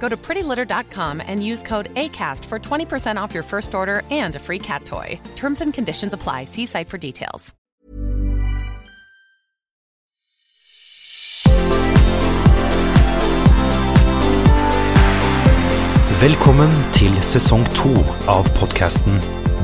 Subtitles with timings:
[0.00, 4.38] Go to prettylitter.com and use code ACAST for 20% off your first order and a
[4.38, 5.20] free cat toy.
[5.36, 6.44] Terms and conditions apply.
[6.44, 7.54] See site for details.
[16.18, 17.92] Velkommen til sesong to
[18.26, 19.20] av podcasten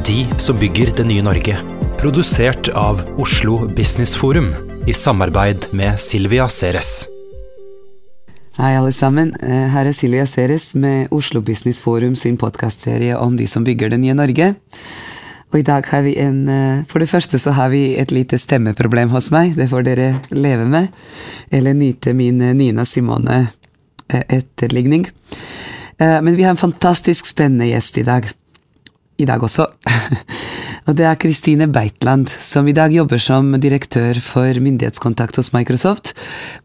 [0.06, 1.56] De som bygger det nye Norge.
[1.98, 4.52] Produsert av Oslo Business Forum
[4.86, 7.13] i samarbeid med Silvia Ceres.
[8.54, 9.32] Hei, alle sammen.
[9.42, 13.90] Eh, Her er Silja Ceres med Oslo Business Forum sin podkastserie om de som bygger
[13.90, 14.52] det nye Norge.
[15.50, 18.38] Og i dag har vi en eh, For det første så har vi et lite
[18.38, 19.56] stemmeproblem hos meg.
[19.58, 20.88] Det får dere leve med.
[21.50, 23.48] Eller nyte min eh, Nina Simone
[24.08, 25.08] etterligning.
[25.98, 28.30] Eh, Men vi har en fantastisk spennende gjest i dag.
[29.20, 29.66] I dag også.
[30.88, 36.12] Og det er Kristine Beitland, som i dag jobber som direktør for myndighetskontakt hos Microsoft,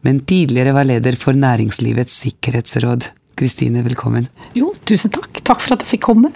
[0.04, 3.08] men tidligere var leder for Næringslivets sikkerhetsråd.
[3.40, 4.28] Kristine, velkommen.
[4.58, 5.40] Jo, tusen takk.
[5.40, 6.32] Takk for at jeg fikk komme.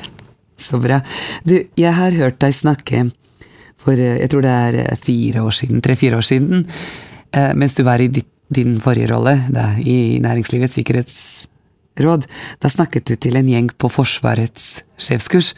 [0.56, 1.02] Så bra.
[1.44, 3.08] Du, jeg har hørt deg snakke
[3.84, 6.64] for eh, jeg tror det er eh, fire år siden, tre-fire år siden,
[7.34, 11.50] eh, mens du var i ditt, din forrige rolle da, i Næringslivets sikkerhetsråd.
[11.96, 15.52] Da snakket du til en gjeng på Forsvarets sjefskurs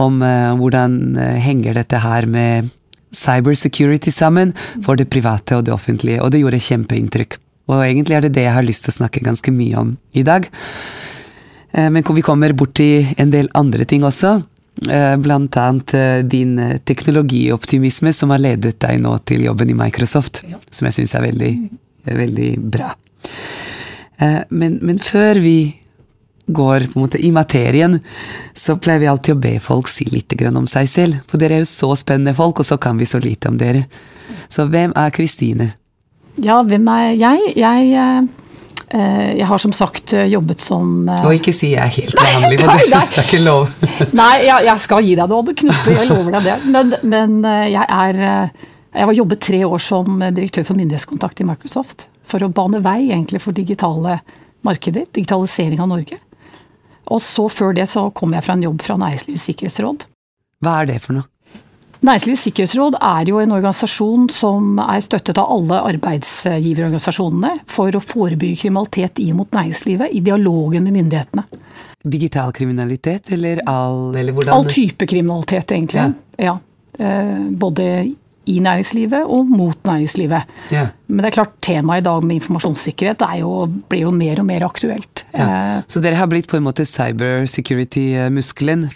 [0.00, 2.70] om eh, hvordan eh, henger dette her med
[3.12, 4.54] cybersecurity sammen
[4.84, 7.38] for det private og det offentlige, og det gjorde kjempeinntrykk.
[7.68, 10.22] Og egentlig er det det jeg har lyst til å snakke ganske mye om i
[10.26, 10.48] dag.
[11.72, 14.42] Eh, Men vi kommer borti en del andre ting også.
[14.88, 20.42] eh, Blant annet eh, din teknologioptimisme som har ledet deg nå til jobben i Microsoft.
[20.70, 21.52] Som jeg syns er veldig,
[22.04, 22.94] veldig bra.
[24.18, 25.76] Eh, Men, men før vi
[26.46, 27.98] går på en måte i materien,
[28.54, 31.16] så pleier vi alltid å be folk si litt om seg selv.
[31.26, 33.86] For dere er jo så spennende folk, og så kan vi så lite om dere.
[34.48, 35.72] Så hvem er Kristine?
[36.38, 37.52] Ja, hvem er jeg?
[37.56, 38.22] Jeg, eh,
[38.94, 42.72] eh, jeg har som sagt jobbet som Og ikke si jeg er helt vanlig, for
[42.72, 43.70] det det er ikke lov.
[44.20, 45.96] Nei, jeg, jeg skal gi deg det, Odd Knutte.
[45.98, 46.58] jeg lover deg det.
[46.70, 47.38] Men, men
[47.72, 48.22] jeg er
[48.96, 52.06] Jeg har jobbet tre år som direktør for myndighetskontakt i Microsoft.
[52.26, 54.18] For å bane vei egentlig for digitale
[54.66, 56.18] markeder, digitalisering av Norge.
[57.06, 60.06] Og så før det så kom jeg fra en jobb fra Næringslivets sikkerhetsråd.
[60.64, 61.30] Hva er det for noe?
[62.06, 68.66] Næringslivets sikkerhetsråd er jo en organisasjon som er støttet av alle arbeidsgiverorganisasjonene for å forebygge
[68.66, 71.46] kriminalitet i mot næringslivet i dialogen med myndighetene.
[72.06, 76.04] Digital kriminalitet, eller all Eller hvordan All type kriminalitet, egentlig.
[76.38, 76.52] Ja.
[76.52, 77.08] ja.
[77.50, 77.88] Både
[78.46, 80.46] i næringslivet og mot næringslivet.
[80.70, 80.84] Ja.
[81.08, 83.50] Men det er klart temaet i dag med informasjonssikkerhet er jo,
[83.90, 85.24] blir jo mer og mer aktuelt.
[85.34, 85.46] Ja.
[85.78, 88.86] Eh, Så dere har blitt på en måte cybersecurity-muskelen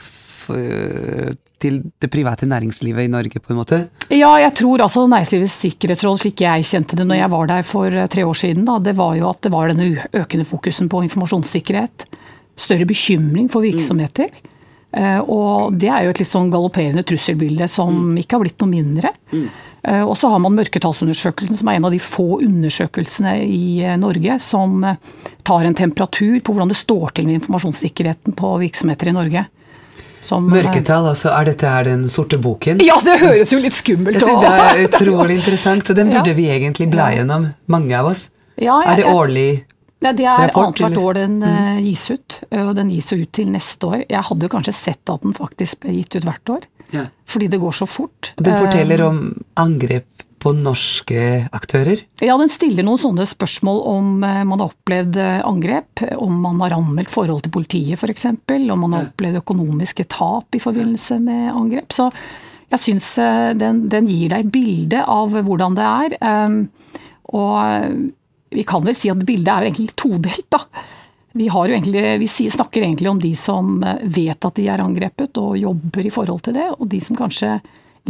[1.61, 3.79] til det private næringslivet i Norge, på en måte?
[4.09, 7.93] Ja, jeg tror altså Næringslivets sikkerhetsråd, slik jeg kjente det når jeg var der for
[7.93, 11.03] eh, tre år siden, da, det var jo at det var denne økende fokusen på
[11.07, 12.07] informasjonssikkerhet.
[12.61, 14.31] Større bekymring for virksomheter.
[14.33, 14.49] Eh,
[14.93, 19.13] Og det er jo et litt sånn galopperende trusselbilde som ikke har blitt noe mindre.
[19.83, 23.97] Eh, Og så har man mørketallsundersøkelsen, som er en av de få undersøkelsene i eh,
[23.97, 24.97] Norge som eh,
[25.47, 29.47] tar en temperatur på hvordan det står til med informasjonssikkerheten på virksomheter i Norge.
[30.21, 32.83] Som, eh, Mørketall, altså er dette her den sorte boken?
[32.85, 34.45] Ja, det høres jo litt skummelt Jeg syns ut.
[34.45, 38.27] det er utrolig interessant, og den burde vi egentlig bla gjennom, mange av oss.
[38.61, 39.65] Ja, jeg- Er det årlig?
[40.01, 43.87] Nei, det er annethvert år den eh, gis ut, og den gis ut til neste
[43.91, 44.05] år.
[44.09, 47.05] Jeg hadde jo kanskje sett at den faktisk ble gitt ut hvert år, Ja.
[47.29, 48.33] fordi det går så fort.
[48.39, 49.19] Og den Eh, forteller om
[49.61, 50.07] angrep
[50.41, 52.01] på norske aktører.
[52.25, 56.61] Ja, den stiller noen sånne spørsmål om eh, man har opplevd eh, angrep, om man
[56.65, 58.25] har anmeldt forhold til politiet f.eks.,
[58.73, 61.93] om man har opplevd økonomiske tap i forbindelse med angrep.
[61.93, 62.09] Så
[62.73, 66.17] jeg syns eh, den, den gir deg et bilde av hvordan det er.
[66.25, 66.97] eh,
[67.37, 67.93] Og eh,
[68.51, 70.65] vi kan vel si at bildet er egentlig todelt, da.
[71.33, 75.59] Vi, egentlig, vi snakker egentlig om de som eh, vet at de er angrepet og
[75.59, 77.61] jobber i forhold til det, og de som kanskje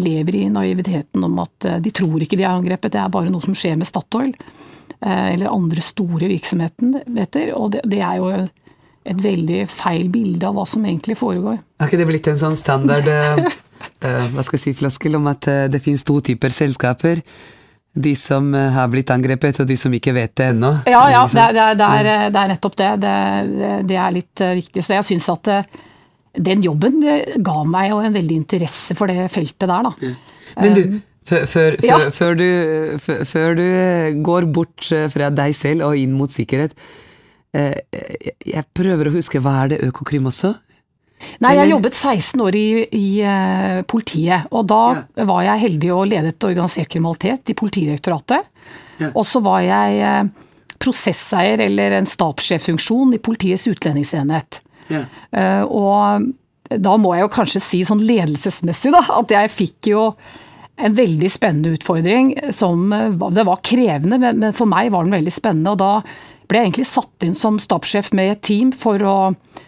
[0.01, 3.33] lever i naiviteten om at eh, de tror ikke de er angrepet, det er bare
[3.33, 4.33] noe som skjer med Statoil.
[5.01, 7.53] Eh, eller andre store virksomheter.
[7.59, 11.61] Og det, det er jo et veldig feil bilde av hva som egentlig foregår.
[11.81, 13.47] Har ikke det blitt en sånn standard uh,
[14.33, 17.23] hva skal jeg si, floskel om at det finnes to typer selskaper?
[17.93, 20.73] De som uh, har blitt angrepet, og de som ikke vet det ennå?
[20.91, 22.91] Ja, ja, det er, det er, det er, det er nettopp det.
[23.03, 23.99] det.
[23.99, 24.85] er litt viktig.
[24.87, 25.53] Så jeg syns at
[26.39, 27.03] den jobben
[27.43, 30.13] ga meg jo en veldig interesse for det feltet der, da.
[30.61, 30.83] Men du,
[31.27, 31.99] før, ja.
[32.15, 32.49] før, du,
[33.03, 33.67] før, du,
[34.23, 36.79] går bort fra deg selv og inn mot sikkerhet,
[37.51, 40.55] jeg prøver å huske, hva er det Økokrim også?
[41.45, 45.27] Nei, jeg jobbet 16 år i, i uh, politiet, og da ja.
[45.29, 48.49] var jeg heldig og ledet organisert kriminalitet i Politidirektoratet.
[49.01, 49.11] Ja.
[49.15, 50.51] Og så var jeg uh,
[50.81, 54.61] prosesseier eller en stabssjeffunksjon i Politiets utlendingsenhet.
[54.91, 55.05] Ja.
[55.33, 56.31] Uh, og
[56.71, 60.11] da må jeg jo kanskje si sånn ledelsesmessig da, at jeg fikk jo
[60.81, 62.87] en veldig spennende utfordring som
[63.35, 65.75] Det var krevende, men, men for meg var den veldig spennende.
[65.75, 65.93] og da
[66.51, 69.17] ble egentlig satt inn som stabssjef med et team for å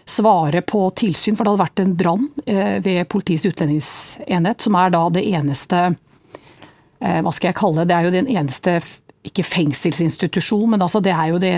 [0.09, 4.91] svare på tilsyn, for det hadde vært en brann eh, ved Politiets utlendingsenhet, som er
[4.93, 7.89] da det eneste eh, Hva skal jeg kalle det?
[7.91, 8.75] Det er jo den eneste
[9.23, 11.55] ikke fengselsinstitusjon, men altså det er jo det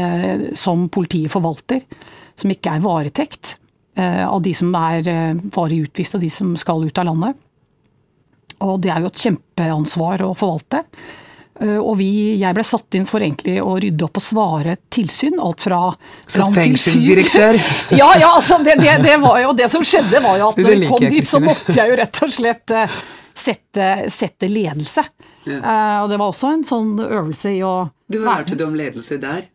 [0.60, 1.82] som politiet forvalter,
[2.38, 3.56] som ikke er varetekt
[3.98, 5.10] eh, av de som er
[5.56, 7.42] varig utvist og de som skal ut av landet.
[8.66, 10.86] Og det er jo et kjempeansvar å forvalte.
[11.62, 15.38] Eh, og vi, jeg ble satt inn for egentlig å rydde opp og svare tilsyn.
[15.40, 15.82] Alt fra
[16.28, 17.60] fengselsdirektør?
[18.02, 20.76] ja, ja, altså det, det, det, var jo det som skjedde, var jo at når
[20.76, 23.00] vi kom dit, så måtte jeg jo rett og slett uh,
[23.32, 25.06] sette, sette, ledelse.
[25.46, 25.60] Ja.
[25.62, 27.76] Uh, og det var også en sånn øvelse i å
[28.12, 29.46] Du lærte du om ledelse der?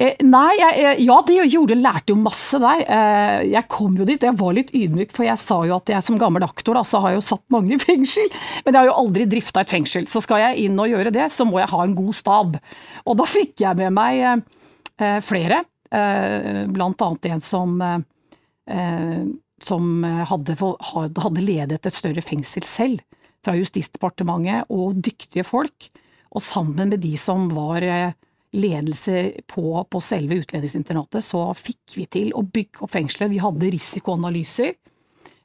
[0.00, 2.82] Eh, nei, jeg, ja det gjorde, lærte jo masse der.
[2.88, 6.06] Eh, jeg kom jo dit, jeg var litt ydmyk, for jeg sa jo at jeg
[6.06, 8.30] som gammel aktor da, så har jeg jo satt mange i fengsel.
[8.64, 11.26] Men jeg har jo aldri drifta et fengsel, så skal jeg inn og gjøre det,
[11.34, 12.56] så må jeg ha en god stab.
[13.04, 15.60] Og da fikk jeg med meg eh, flere,
[15.92, 19.20] eh, blant annet en som, eh,
[19.68, 19.92] som
[20.32, 20.56] hadde,
[20.96, 23.04] hadde ledet et større fengsel selv,
[23.44, 25.92] fra Justisdepartementet, og dyktige folk.
[26.32, 28.16] Og sammen med de som var eh,
[28.52, 33.30] ledelse på, på selve utlendingsinternatet, så fikk vi til å bygge opp fengselet.
[33.30, 34.74] Vi hadde risikoanalyser.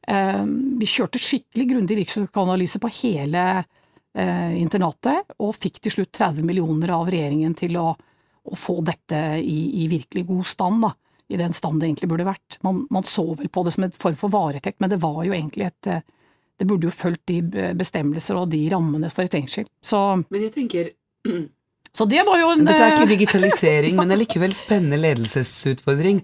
[0.08, 0.44] Eh,
[0.80, 6.96] vi kjørte skikkelig grundig risikoanalyse på hele eh, internatet, og fikk til slutt 30 millioner
[6.98, 10.88] av regjeringen til å, å få dette i, i, virkelig god stand.
[10.88, 10.94] Da.
[11.30, 12.60] I den stand det egentlig burde vært.
[12.66, 15.34] Man, man, så vel på det som en form for varetekt, men det var jo
[15.34, 15.96] egentlig et
[16.56, 17.42] Det burde jo fulgt de
[17.76, 19.66] bestemmelser og de rammene for et fengsel.
[19.84, 20.00] Så
[20.30, 20.94] Men jeg tenker
[21.96, 25.00] så det var jo en Dette er ikke eh, digitalisering, men det er likevel spennende
[25.00, 26.20] ledelsesutfordring.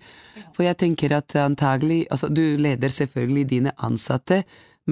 [0.56, 4.42] For jeg tenker at antagelig Altså, du leder selvfølgelig dine ansatte,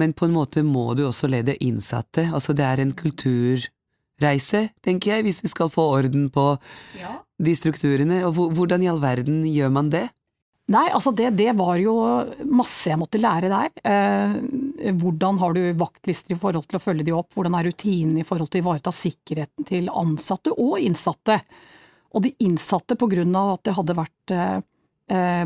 [0.00, 2.30] men på en måte må du også lede innsatte.
[2.32, 6.54] Altså, det er en kulturreise, tenker jeg, hvis du skal få orden på
[7.40, 8.22] de strukturene.
[8.28, 10.06] Og hvordan i all verden gjør man det?
[10.70, 11.94] Nei, altså det, det, var jo
[12.46, 13.72] masse jeg måtte lære der.
[13.82, 18.22] Eh, hvordan har du vaktlister i forhold til å følge de opp, hvordan er rutinene
[18.22, 21.40] i forhold til å ivareta sikkerheten til ansatte og innsatte.
[22.14, 24.60] Og de innsatte, av at det hadde vært eh,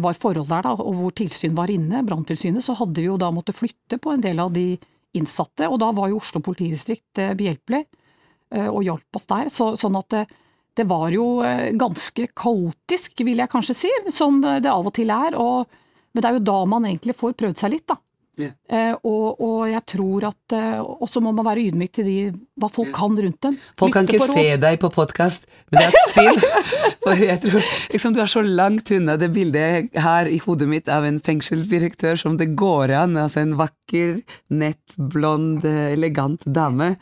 [0.04, 3.30] var forhold der, da, og hvor tilsyn var inne, Branntilsynet, så hadde vi jo da
[3.32, 4.74] måttet flytte på en del av de
[5.16, 5.68] innsatte.
[5.70, 9.48] Og da var jo Oslo politidistrikt eh, behjelpelig eh, og hjalp oss der.
[9.52, 10.34] Så, sånn at eh,
[10.74, 15.12] det var jo eh, ganske kaotisk, vil jeg kanskje si, som det av og til
[15.14, 15.36] er.
[15.38, 15.68] Og,
[16.12, 18.00] men det er jo da man egentlig får prøvd seg litt, da.
[18.34, 18.54] Yeah.
[18.66, 22.14] Eh, og, og, jeg tror at eh, Og så må man være ydmyk til de,
[22.58, 22.96] hva folk yeah.
[22.96, 23.58] kan rundt dem.
[23.78, 26.42] Folk kan ikke se deg på podkast, men det er synd.
[27.04, 27.60] for jeg tror
[27.92, 32.18] liksom, du er så langt unna det bildet her i hodet mitt av en fengselsdirektør
[32.18, 33.14] som det går an.
[33.22, 34.18] Altså en vakker,
[34.50, 36.96] nett, blond, elegant dame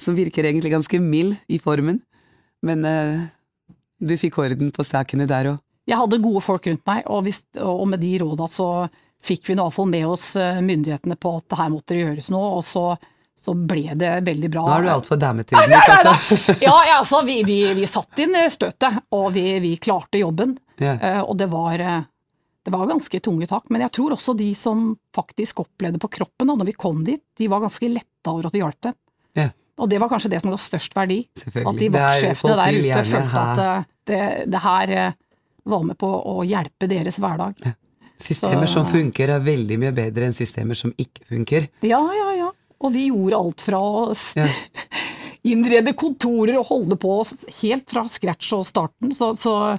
[0.00, 2.00] som virker egentlig ganske mild i formen.
[2.66, 3.20] Men uh,
[4.00, 5.60] du fikk orden på sakene der òg?
[5.88, 8.66] Jeg hadde gode folk rundt meg, og, hvis, og med de råda så
[9.24, 12.62] fikk vi iallfall med oss eh, myndighetene på at her måtte det gjøres noe, og
[12.64, 12.84] så,
[13.36, 14.62] så ble det veldig bra.
[14.68, 16.38] Nå er du altfor dametydelig, altså.
[16.62, 20.54] ja, ja, altså, vi, vi, vi, satt inn støtet, og vi, vi klarte jobben.
[20.80, 21.20] Yeah.
[21.26, 21.82] Og det var,
[22.64, 23.66] det var ganske tunge tak.
[23.68, 27.24] Men jeg tror også de som faktisk opplevde på kroppen da når vi kom dit,
[27.36, 28.96] de var ganske letta over at vi hjalp dem.
[29.36, 29.52] Yeah.
[29.80, 31.20] Og det var kanskje det som ga størst verdi.
[31.64, 34.22] At de vaktsjefene der ute følte at eh, det,
[34.52, 35.18] det, her eh,
[35.72, 37.60] var med på å hjelpe deres hverdag.
[37.64, 37.76] Ja.
[38.20, 41.70] Systemer Så, som funker er veldig mye bedre enn systemer som ikke funker.
[41.88, 42.50] Ja, ja, ja.
[42.84, 44.02] Og vi gjorde alt fra å
[44.36, 44.44] ja.
[45.52, 47.14] innrede kontorer og holde på
[47.62, 49.78] helt fra scratch og starten, så, så ja.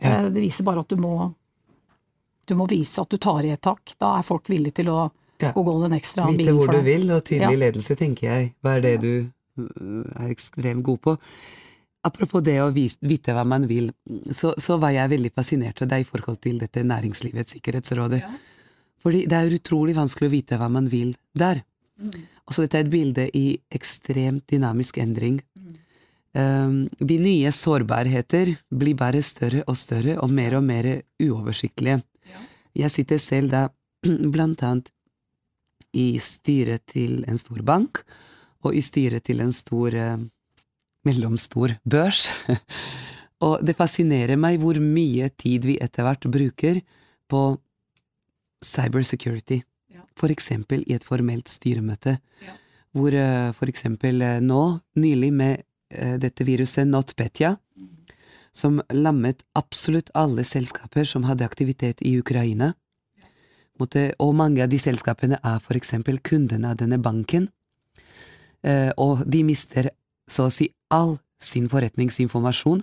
[0.00, 1.30] Eh, det viser bare at du må,
[2.46, 3.94] du må vise at du tar i et tak.
[3.98, 5.06] Da er folk villige til å
[5.40, 5.52] Ja.
[5.54, 7.62] og gå den ekstra bilen Vite hvor du vil, og tidlig Ja.
[7.62, 8.54] ledelse, tenker jeg.
[8.62, 9.12] Hva er det du
[9.58, 11.16] øh, er ekstremt god på?
[12.04, 13.90] Apropos det å vite hva man vil,
[14.30, 18.22] så, så var jeg veldig fascinert av deg i forhold til dette Næringslivets sikkerhetsrådet.
[19.02, 21.64] Fordi det er utrolig vanskelig å vite hva man vil der.
[22.46, 25.40] Altså dette er et bilde i ekstremt dynamisk endring.
[26.38, 30.86] Um, de nye sårbarheter blir bare større og større og mer og mer
[31.20, 32.02] uoversiktlige.
[32.78, 33.64] Jeg sitter selv da
[34.34, 34.92] blant annet
[35.98, 38.02] i styret til en stor bank,
[38.62, 40.18] og i styret til en stor, eh,
[41.06, 42.28] mellomstor børs.
[43.46, 46.82] og det fascinerer meg hvor mye tid vi etter hvert bruker
[47.30, 47.42] på
[48.64, 49.62] cybersecurity.
[50.18, 52.16] For eksempel i et formelt styremøte,
[52.96, 54.62] hvor eh, for eksempel eh, nå,
[54.98, 55.62] nylig med
[55.94, 57.54] eh, dette viruset NotPetya,
[58.50, 62.72] som lammet absolutt alle selskaper som hadde aktivitet i Ukraina.
[63.78, 67.48] Måtte, og mange av de selskapene er for eksempel kundene av denne banken,
[68.66, 69.92] eh, og de mister
[70.28, 72.82] så å si all sin forretningsinformasjon.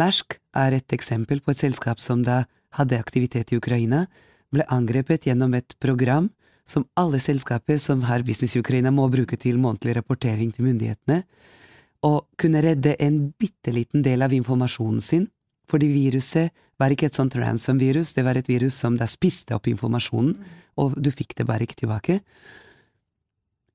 [0.00, 2.44] Mersk er et eksempel på et selskap som da
[2.78, 4.06] hadde aktivitet i Ukraina,
[4.52, 6.30] ble angrepet gjennom et program
[6.68, 11.22] som alle selskaper som har business i Ukraina må bruke til månedlig rapportering til myndighetene,
[12.02, 15.28] og kunne redde en bitte liten del av informasjonen sin,
[15.70, 19.68] fordi viruset var ikke et sånt ransom-virus, det var et virus som da spiste opp
[19.70, 20.34] informasjonen,
[20.80, 22.20] og du fikk det bare ikke tilbake.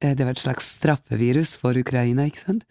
[0.01, 2.63] Eh, Det var et slags straffevirus for Ukraina, ikke sant?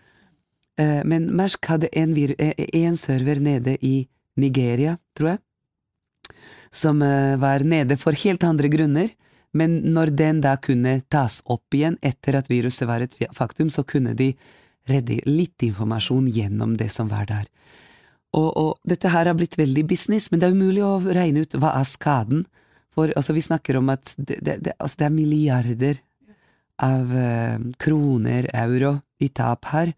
[0.78, 5.38] Eh, Men Mersk hadde en, vir eh, server nede i Nigeria, tror jeg,
[6.70, 9.08] som var nede for helt andre grunner,
[9.54, 13.84] men når den da kunne tas opp igjen etter at viruset var et faktum, så
[13.84, 14.34] kunne de
[14.86, 17.46] redde litt informasjon gjennom det som var der.
[18.36, 21.56] Og, og dette her har blitt veldig business, men det er umulig å regne ut
[21.56, 22.44] hva er skaden.
[22.96, 26.02] For altså, vi snakker om at det, det, det, altså, det er milliarder
[26.84, 29.94] av eh, kroner, euro, i tap her.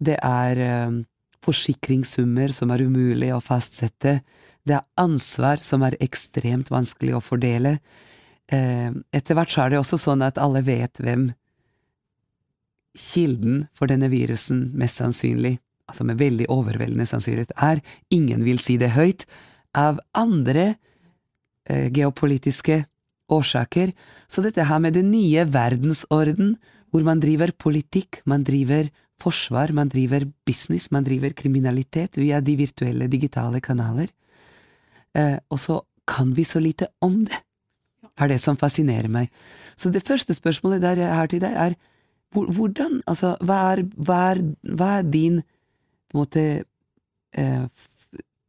[0.00, 1.00] Det er eh,
[1.44, 4.20] forsikringssummer som er umulig å fastsette.
[4.64, 7.76] Det er ansvar som er ekstremt vanskelig å fordele.
[8.52, 11.30] Eh, etter hvert så er det også sånn at alle vet hvem
[12.96, 15.58] kilden for denne virusen mest sannsynlig,
[15.90, 17.82] altså med veldig overveldende sannsynlighet, er.
[18.14, 19.26] Ingen vil si det høyt.
[19.76, 20.72] Av andre
[21.68, 22.84] eh, geopolitiske
[23.30, 23.92] årsaker.
[24.30, 26.56] Så dette her med den nye verdensorden,
[26.90, 32.56] hvor man driver politikk, man driver forsvar, man driver business, man driver kriminalitet via de
[32.58, 34.10] virtuelle digitale kanaler,
[35.14, 37.38] eh, og så kan vi så lite om det,
[38.20, 39.30] er det som fascinerer meg.
[39.76, 41.76] Så det første spørsmålet der jeg har til deg, er
[42.34, 44.42] hvordan, altså, hva er, hva er,
[44.76, 45.40] hva er din,
[46.10, 46.44] på en måte,
[47.32, 47.66] eh,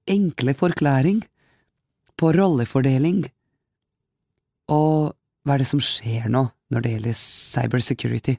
[0.10, 1.22] enkle forklaring
[2.18, 3.24] på rollefordeling,
[4.72, 5.14] og
[5.46, 8.38] hva er det som skjer nå når det gjelder cybersecurity?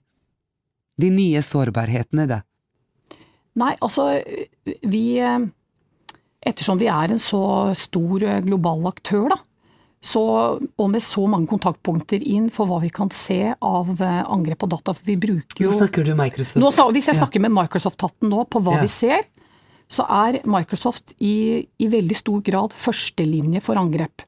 [1.00, 2.42] De nye sårbarhetene, da.
[3.58, 4.08] Nei, altså
[4.88, 5.50] vi eh,
[6.42, 9.36] Ettersom vi er en så stor eh, global aktør, da,
[10.02, 10.22] så,
[10.58, 14.68] og med så mange kontaktpunkter inn for hva vi kan se av eh, angrep på
[14.72, 16.58] data, for vi bruker jo Nå snakker du Microsoft.
[16.58, 18.82] Nå, hvis jeg snakker med Microsoft-hatten nå på hva Ja.
[18.82, 19.22] vi ser,
[19.92, 24.24] så er Microsoft i, i veldig stor grad førstelinje for angrep.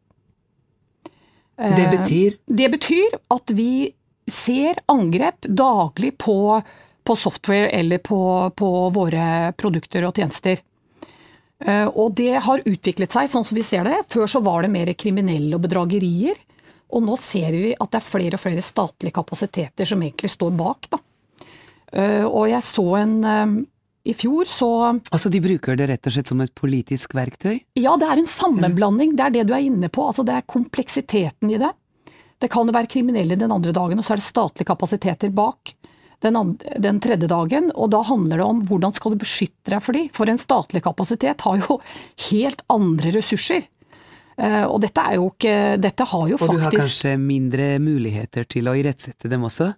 [1.57, 3.95] Det betyr Det betyr at vi
[4.31, 6.63] ser angrep daglig på,
[7.05, 8.21] på software eller på,
[8.57, 10.63] på våre produkter og tjenester.
[11.61, 14.01] Eh, Og det har utviklet seg sånn som vi ser det.
[14.09, 16.35] Før så var det mer kriminelle og bedragerier.
[16.95, 20.51] Og nå ser vi at det er flere og flere statlige kapasiteter som egentlig står
[20.59, 20.91] bak.
[20.91, 20.99] Da.
[21.93, 23.55] Eh, Og jeg så en eh,
[24.05, 24.69] I fjor så
[25.11, 27.63] Altså, de bruker det rett og slett som et politisk verktøy?
[27.81, 29.17] ja, det er en sammenblanding.
[29.17, 30.05] Det er det du er inne på.
[30.11, 31.71] Altså, det er kompleksiteten i det.
[32.39, 35.73] Det kan jo være kriminelle den andre dagen, og så er det statlige kapasiteter bak
[36.25, 37.71] den, andre, den tredje dagen.
[37.75, 40.09] Og da handler det om hvordan skal du beskytte deg for de.
[40.17, 41.79] For en statlig kapasitet har jo
[42.31, 43.69] helt andre ressurser.
[44.37, 48.49] Eh, Og dette er jo ikke Dette har jo Og du har kanskje mindre muligheter
[48.51, 49.69] til å irettsette dem også?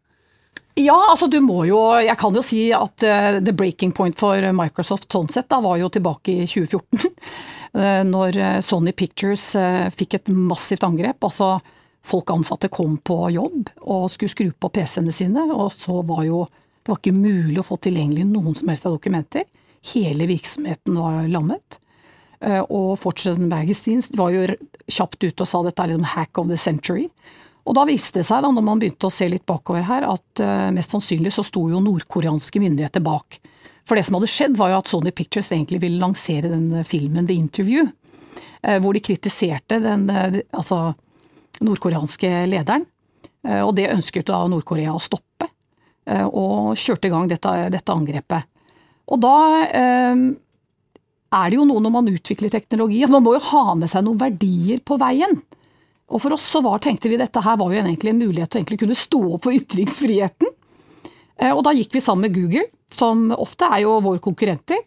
[0.81, 4.41] Ja, altså du må jo Jeg kan jo si at uh, the breaking point for
[4.57, 7.13] Microsoft sånn sett da var jo tilbake i 2014.
[7.77, 11.17] uh, når eh, Sony Pictures uh, fikk et massivt angrep.
[11.25, 11.59] Altså
[12.07, 16.47] folk ansatte kom på jobb og skulle skru på PC-ene sine, og så var jo
[16.87, 19.43] Det var ikke mulig å få tilgjengelig noen som helst av dokumenter.
[19.91, 21.81] Hele virksomheten var lammet.
[22.39, 24.45] Eh, Og Fortune Magazines var jo
[24.87, 27.09] kjapt ute og sa dette er liksom hack of the century.
[27.67, 30.43] Og da viste det seg, da, når man begynte å se litt bakover her, at
[30.45, 33.41] eh, mest sannsynlig så sto jo nordkoreanske myndigheter bak.
[33.83, 36.87] For det som hadde skjedd, var jo at Sony Pictures egentlig ville lansere den eh,
[36.87, 37.91] filmen The Interview,
[38.67, 40.95] hvor de kritiserte den altså,
[41.65, 42.85] nordkoreanske lederen
[43.65, 45.47] Og det ønsket da Nord-Korea å stoppe,
[46.07, 48.49] og kjørte i gang dette, dette angrepet.
[49.07, 49.35] Og da
[51.37, 54.03] er det jo noe når man utvikler teknologi, at man må jo ha med seg
[54.07, 55.39] noen verdier på veien.
[56.07, 58.77] Og for oss så var, tenkte vi dette her var jo egentlig en mulighet til
[58.77, 60.53] å kunne stå opp for ytringsfriheten.
[61.37, 64.81] Eh, og da gikk vi sammen med Google, som ofte er jo våre konkurrenter,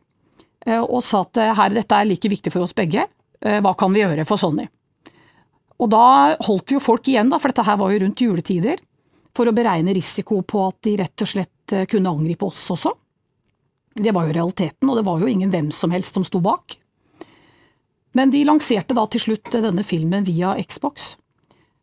[0.65, 3.07] eh, og sa at eh, her, dette er like viktig for oss begge,
[3.39, 4.65] hva kan vi gjøre for Sony?
[5.79, 8.81] Og da holdt vi jo folk igjen, da, for dette her var jo rundt juletider,
[9.35, 12.91] for å beregne risiko på at de rett og slett kunne angripe oss også.
[13.99, 16.75] Det var jo realiteten, og det var jo ingen hvem som helst som sto bak.
[18.17, 21.13] Men de lanserte da til slutt denne filmen via Xbox.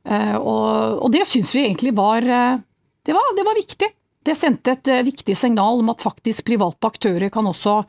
[0.06, 2.58] Eh, og, det syns vi egentlig var eh,
[3.06, 3.88] det, var det, var viktig.
[4.26, 7.80] Det sendte et eh, viktig signal om at faktisk private aktører kan også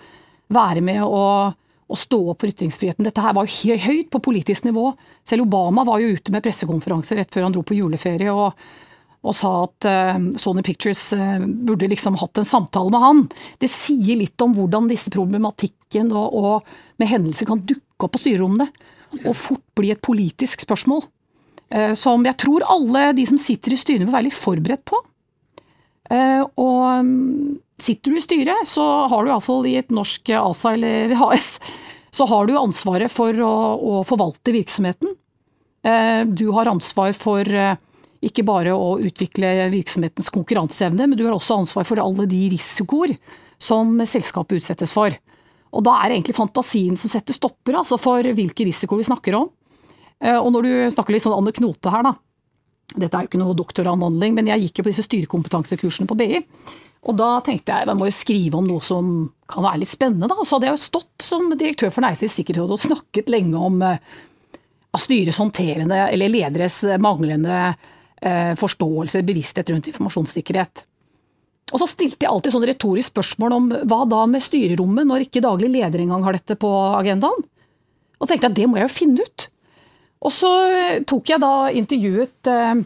[0.54, 3.06] være med og, og stå opp for ytringsfriheten.
[3.08, 4.90] Dette her var jo høyt på politisk nivå.
[5.28, 8.60] Selv Obama var jo ute med pressekonferanse rett før han dro på juleferie og,
[9.24, 13.24] og sa at uh, Sony Pictures uh, burde liksom hatt en samtale med han.
[13.62, 18.24] Det sier litt om hvordan disse problematikken og, og med hendelser kan dukke opp på
[18.26, 18.68] styrerommene,
[19.24, 21.06] og fort bli et politisk spørsmål.
[21.72, 25.00] Uh, som jeg tror alle de som sitter i styrene vil være litt forberedt på.
[26.08, 31.16] Og um, sitter du i styret, så har du iallfall i et norsk ASA eller
[31.28, 31.58] AS,
[32.16, 35.12] så har du ansvaret for å, å forvalte virksomheten.
[36.32, 37.46] Du har ansvar for
[38.24, 43.14] ikke bare å utvikle virksomhetens konkurranseevne, men du har også ansvar for alle de risikoer
[43.62, 45.14] som selskapet utsettes for.
[45.76, 49.38] Og da er det egentlig fantasien som setter stopper altså for hvilke risikoer vi snakker
[49.38, 49.50] om.
[50.24, 52.16] Eh, og når du snakker litt sånn anekdote her, da.
[52.96, 56.44] Dette er jo ikke noe doktoravhandling, men jeg gikk jo på disse styrekompetansekursene på BI.
[57.08, 59.12] Og da tenkte jeg jeg må jo skrive om noe som
[59.50, 60.30] kan være litt spennende.
[60.30, 60.38] da.
[60.40, 63.84] Og så hadde jeg jo stått som direktør for Næringslivets sikkerhetsråd og snakket lenge om
[63.86, 64.00] eh,
[64.98, 67.76] styres håndterende, eller lederes manglende
[68.22, 70.82] Eh, forståelse, bevissthet rundt informasjonssikkerhet.
[71.70, 75.44] Og så stilte jeg alltid sånn retorisk spørsmål om hva da med styrerommet, når ikke
[75.46, 77.46] daglig leder engang har dette på agendaen?
[78.18, 79.48] Og så tenkte jeg det må jeg jo finne ut.
[80.26, 82.80] Og så eh, tok jeg da intervjuet eh,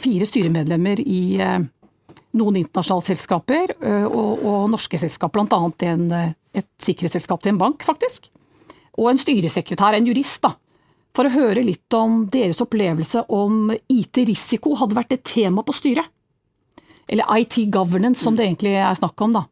[0.00, 3.70] fire styremedlemmer i noen internasjonale selskaper
[4.10, 6.18] og, og norske selskaper, bl.a.
[6.58, 8.26] et sikkerhetsselskap til en bank, faktisk.
[8.98, 10.52] Og en styresekretær, en jurist, da,
[11.16, 16.10] for å høre litt om deres opplevelse om IT-risiko hadde vært et tema på styret.
[17.10, 19.38] Eller IT governance, som det egentlig er snakk om.
[19.38, 19.46] da.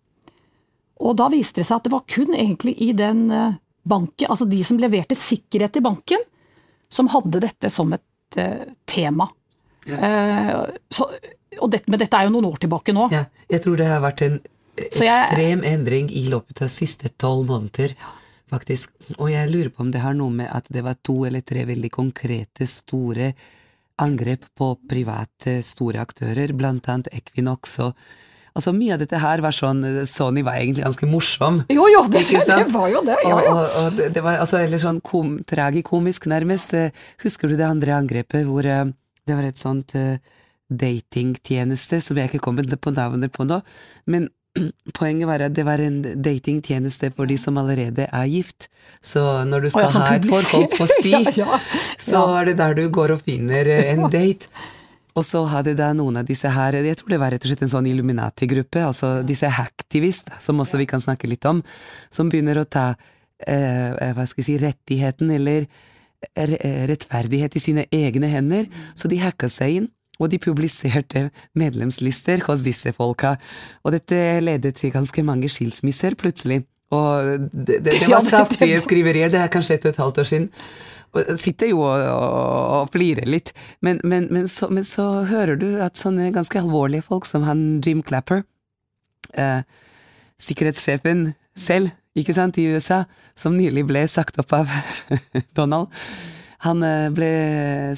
[1.03, 3.57] Og da viste det seg at det var kun egentlig i den eh,
[3.89, 6.23] banken, altså de som leverte sikkerhet i banken,
[6.93, 9.29] som hadde dette som et uh, tema.
[9.89, 9.99] Ja.
[9.99, 11.09] Uh, så,
[11.59, 13.09] og det, men dette er jo noen år tilbake nå.
[13.15, 14.39] Ja, jeg tror det har vært en
[14.79, 17.97] ekstrem jeg, endring i løpet av siste tolv måneder.
[18.49, 18.95] Faktisk.
[19.19, 21.67] Og jeg lurer på om det har noe med at det var to eller tre
[21.69, 23.33] veldig konkrete, store
[24.01, 27.99] angrep på private, store aktører, blant annet Equinox og
[28.59, 31.61] Altså Mye av dette her var sånn Sony var egentlig ganske morsom.
[31.71, 33.19] Jo, jo, det, det var jo det.
[33.23, 33.53] Ja, ja.
[33.53, 36.75] Og, og, og det, var altså, eller sånn kom, tragikomisk, nærmest.
[37.23, 38.89] Husker du det andre angrepet hvor uh,
[39.29, 40.19] det var et sånt uh,
[40.69, 43.63] datingtjeneste som jeg ikke kommer på navnet på nå,
[44.11, 44.29] men
[44.99, 48.69] Poenget var at det var en datingtjeneste for de som allerede er gift.
[49.05, 51.61] Så når du skal oh, ja, ha et forhold på si, ja, ja.
[52.01, 54.51] så er det der du går og finner eh, en date.
[55.19, 57.67] Og så hadde da noen av disse her, jeg tror det var rett og slett
[57.67, 61.65] en sånn Illuminati-gruppe, altså disse hacktivist, som også vi kan snakke litt om,
[62.15, 62.93] som begynner å ta,
[63.43, 65.67] eh, eh hva skal jeg si, rettigheten eller
[66.89, 68.65] rettferdighet i sine egne hender,
[68.99, 73.37] så de hacka seg inn og de publiserte medlemslister hos disse folka,
[73.85, 76.65] og dette ledet til ganske mange skilsmisser, plutselig.
[76.91, 80.31] Og det, det, det var saftige skriverier, det er kanskje et og et halvt år
[80.33, 80.49] siden.
[81.41, 86.01] Sitter jo og, og flirer litt, men, men, men, så, men, så, hører du at
[86.01, 88.45] sånne ganske alvorlige folk som han Jim Clapper,
[89.33, 89.63] eh,
[90.39, 93.05] sikkerhetssjefen selv, ikke sant, i USA,
[93.39, 94.71] som nylig ble sagt opp av
[95.59, 95.89] Donald,
[96.67, 97.33] han eh, ble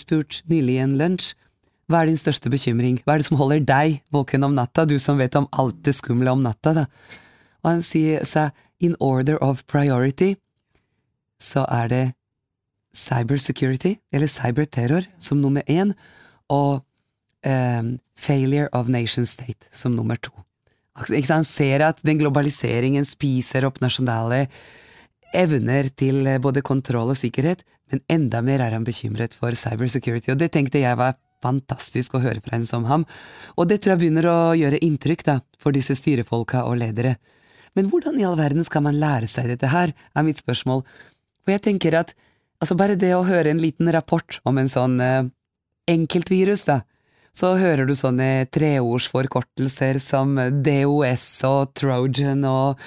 [0.01, 1.35] spurt nylig i en lunsj
[1.91, 4.95] hva er din største bekymring, hva er det som holder deg våken om natta, du
[5.03, 6.85] som vet om alt det skumle om natta, da?
[7.65, 10.37] Og han sier sa in order of priority,
[11.43, 12.05] så er det
[12.97, 15.93] cybersecurity, eller cyberterror, som nummer én,
[16.51, 16.83] og
[17.47, 20.33] um, failure of nation state som nummer to.
[20.99, 24.47] Han ser at den globaliseringen spiser opp nasjonale
[25.37, 30.41] evner til både kontroll og sikkerhet, men enda mer er han bekymret for cybersecurity, og
[30.43, 33.07] det tenkte jeg var fantastisk å høre fra en som ham,
[33.57, 37.17] og det tror jeg begynner å gjøre inntrykk, da, for disse styrefolka og ledere.
[37.79, 41.55] Men hvordan i all verden skal man lære seg dette her, er mitt spørsmål, og
[41.55, 42.13] jeg tenker at
[42.61, 45.29] altså bare det å høre en liten rapport om en sånn eh,
[45.91, 46.81] enkeltvirus, da,
[47.37, 52.81] så hører du sånne treordsforkortelser som DOS og Trojan og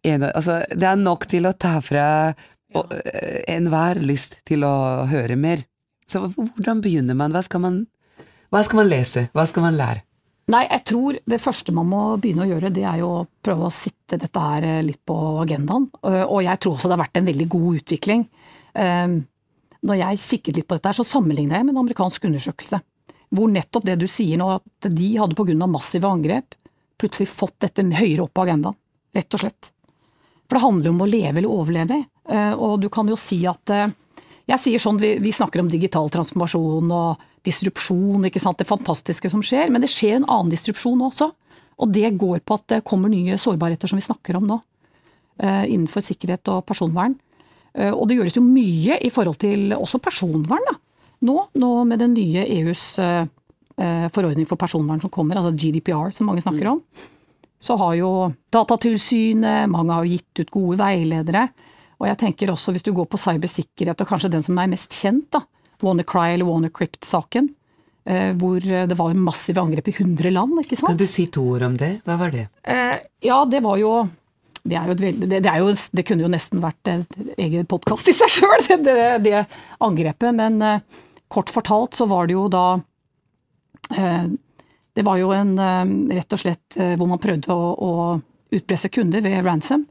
[0.00, 2.84] en, altså, Det er nok til å ta fra ja.
[3.52, 5.66] enhver lyst til å høre mer.
[6.08, 7.34] Så hvordan begynner man?
[7.36, 7.82] Hva skal man,
[8.48, 9.26] hva skal man lese?
[9.36, 10.06] Hva skal man lære?
[10.50, 13.68] Nei, jeg tror det første man må begynne å gjøre, det er jo å prøve
[13.68, 15.86] å sitte dette her eh, litt på agendaen.
[16.00, 18.24] Eh, og jeg tror også det har vært en veldig god utvikling.
[18.74, 22.80] Når jeg kikket litt på dette, så sammenligner jeg med en amerikansk undersøkelse.
[23.34, 25.66] Hvor nettopp det du sier nå, at de hadde pga.
[25.66, 26.56] massive angrep
[27.00, 28.76] plutselig fått dette høyere opp på agendaen.
[29.16, 29.70] Rett og slett.
[30.46, 31.98] For det handler jo om å leve eller overleve.
[32.58, 33.72] Og du kan jo si at
[34.50, 39.44] jeg sier sånn, vi, snakker om digital transformasjon og disrupsjon, ikke sant, det fantastiske som
[39.46, 41.30] skjer, men det skjer en annen disrupsjon også.
[41.80, 44.58] Og det går på at det kommer nye sårbarheter som vi snakker om nå.
[45.40, 47.14] Uh, innenfor sikkerhet og personvern.
[47.78, 50.76] Uh, og det gjøres jo mye i forhold til også personvern da.
[51.26, 53.26] Nå, nå med den nye EUs uh,
[53.80, 56.80] eh, forordning for personvern som kommer, altså GDPR som mange snakker om.
[57.60, 58.10] Så har jo
[58.52, 61.48] Datatilsynet, mange har jo gitt ut gode veiledere.
[62.00, 64.96] Og jeg tenker også hvis du går på cybersikkerhet, og kanskje den som er mest
[64.96, 65.42] kjent, da,
[65.84, 67.50] WannaCry eller WannaCrypt-saken,
[68.08, 70.94] eh, hvor det var massive angrep i 100 land, ikke sant?
[70.94, 71.98] Kan du si to ord om det?
[72.08, 72.46] Hva var det?
[72.64, 72.96] Eh,
[73.28, 73.92] ja, det var jo
[74.62, 78.32] det, et, det, det, jo, det, kunne jo nesten vært et egen podkast i seg
[78.32, 79.44] sjøl, det, det,
[79.80, 80.34] angrepet.
[80.36, 82.64] Men eh, kort fortalt så var det jo da
[83.96, 84.26] eh,
[84.92, 87.94] Det var jo en eh, rett og slett eh, hvor man prøvde å, å
[88.50, 89.86] utpresse kunder ved ransom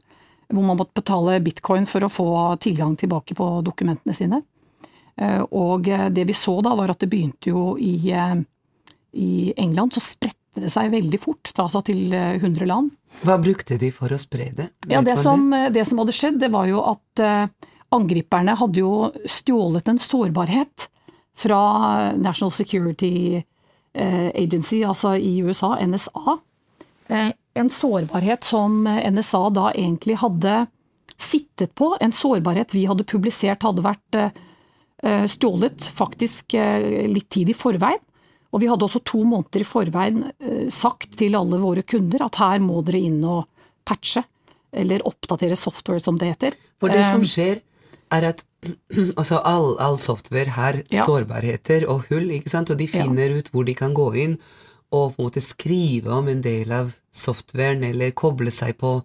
[0.50, 2.30] hvor man måtte betale bitcoin for å få
[2.62, 4.40] tilgang tilbake på dokumentene sine.
[5.14, 8.34] Eh, og det vi så da, var at det begynte jo i, eh,
[9.12, 12.90] i England, så spredte det seg veldig fort, altså til 100 land.
[13.22, 14.70] Hva brukte de for å spre det?
[14.90, 19.10] Ja, det som, det som, hadde skjedd, det var jo at eh, angriperne hadde jo
[19.30, 20.88] stjålet en sårbarhet
[21.38, 21.62] fra
[22.18, 23.40] National Security
[23.94, 26.36] Agency, altså i USA, NSA
[27.54, 30.66] en sårbarhet som NSA da egentlig hadde
[31.18, 31.96] sittet på.
[32.00, 38.02] En sårbarhet vi hadde publisert hadde vært eh, stjålet faktisk eh, litt tid i forveien.
[38.50, 42.40] Og vi hadde også to måneder i forveien eh, sagt til alle våre kunder at
[42.42, 43.44] her må dere inn og
[43.86, 44.24] patche,
[44.70, 46.56] eller oppdatere software, som det heter.
[46.80, 47.60] For det som skjer,
[48.10, 48.42] er at
[49.20, 51.04] altså all, all software har ja.
[51.06, 53.38] sårbarheter og hull, ikke sant, og de finner ja.
[53.38, 54.40] ut hvor de kan gå inn
[54.90, 58.96] og på en måte skrive om en del av softwaren, eller koble seg på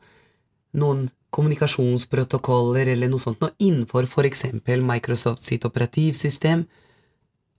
[0.82, 1.06] noen
[1.36, 6.66] kommunikasjonsprotokoller eller noe sånt, og innenfor for eksempel Microsoft sitt operativsystem,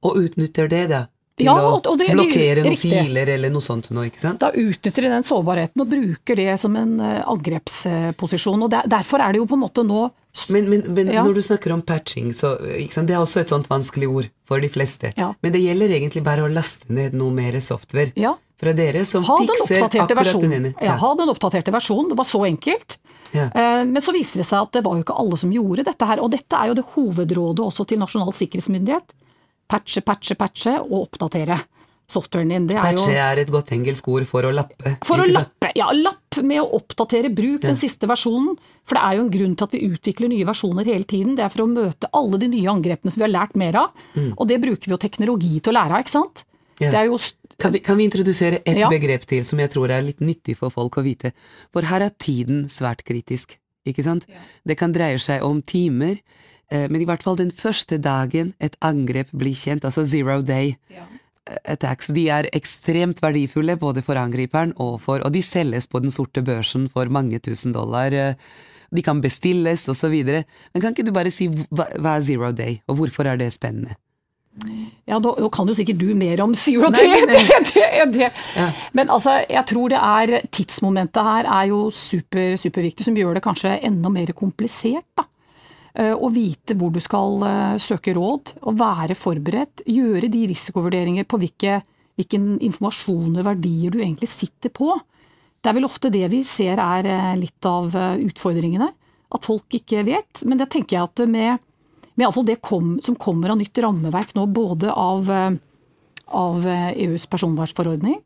[0.07, 1.05] og utnytter det, da,
[1.37, 2.90] til ja, å det, blokkere noen riktig.
[2.90, 4.40] filer eller noe sånt noe, ikke sant?
[4.40, 8.62] Da utnytter de den sårbarheten og bruker det som en uh, angrepsposisjon.
[8.64, 10.07] og der, Derfor er det jo på en måte nå
[10.53, 11.25] Men, men, men ja.
[11.25, 14.68] når du snakker om patching, så det er også et sånt vanskelig ord for de
[14.72, 15.12] fleste.
[15.16, 15.31] Ja.
[15.44, 18.33] Men det gjelder egentlig bare å laste ned noe mer software ja.
[18.61, 20.44] fra dere som ha fikser akkurat versjon.
[20.44, 20.72] den ene.
[20.81, 20.96] Ja.
[21.01, 22.11] ha den oppdaterte versjonen.
[22.12, 22.99] Det var så enkelt.
[23.37, 26.09] Uh, men så viste det seg at det var jo ikke alle som gjorde dette
[26.09, 26.25] her.
[26.25, 29.16] Og dette er jo det hovedrådet også til Nasjonal sikkerhetsmyndighet
[29.68, 31.59] patche, patche, patche og oppdatere
[32.07, 32.66] softwaren din.
[32.70, 34.94] Det er patche jo, er et godt engelsk ord for å lappe.
[35.07, 35.88] For å lappe, ja.
[35.94, 37.33] Lapp med å oppdatere.
[37.35, 37.70] Bruk ja.
[37.70, 38.55] den siste versjonen.
[38.87, 41.35] For det er jo en grunn til at vi utvikler nye versjoner hele tiden.
[41.38, 44.05] Det er for å møte alle de nye angrepene som vi har lært mer av.
[44.14, 44.31] Mm.
[44.37, 46.46] Og det bruker vi jo teknologi til å lære av, ikke sant.
[46.83, 46.92] Ja.
[47.09, 47.18] Jo,
[47.57, 48.88] kan, vi, kan, vi, introdusere et ja.
[48.92, 51.33] begrep til som jeg tror er litt nyttig for folk å vite?
[51.74, 53.57] For her er tiden svært kritisk,
[53.88, 54.29] ikke sant?
[54.66, 56.20] Det kan dreie seg om timer
[56.90, 61.07] men i hvert fall den første dagen et angrep blir kjent, altså zero day ja.
[61.46, 66.02] Eh, attacks, de er ekstremt verdifulle både for angriperen og for Og de selges på
[66.02, 68.12] den sorte børsen for mange tusen dollar.
[68.12, 68.35] Eh,
[68.90, 70.44] de kan bestilles, videre.
[70.72, 73.52] Men kan ikke du bare si hva, hva er zero day, og hvorfor er det
[73.52, 73.96] spennende?
[75.07, 78.31] Ja, da, da kan jo sikkert du mer om zero day enn det, det.
[78.57, 78.70] Ja.
[78.96, 83.44] Men altså, jeg tror det er Tidsmomentet her er jo super, superviktig, som gjør det
[83.44, 85.26] kanskje enda mer komplisert, da.
[85.96, 89.87] Eh, å vite hvor du skal eh, søke råd, og være forberedt.
[89.88, 91.78] Gjøre de risikovurderinger på hvilke,
[92.20, 94.92] hvilken informasjon og verdier du egentlig sitter på.
[95.56, 98.90] Det er vel ofte det vi ser er eh, litt av utfordringene.
[99.37, 100.44] At folk ikke vet.
[100.44, 101.64] Men det tenker jeg at med,
[102.12, 108.20] med iallfall det kom, som kommer av nytt rammeverk nå, både av, av EUs personvernforordning,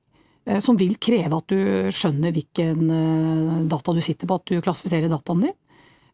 [0.61, 5.47] som vil kreve at du skjønner hvilken data du sitter på, at du klassifiserer dataen
[5.47, 5.57] din.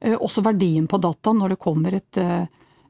[0.06, 2.46] Eh, også verdien på data når det kommer et, eh,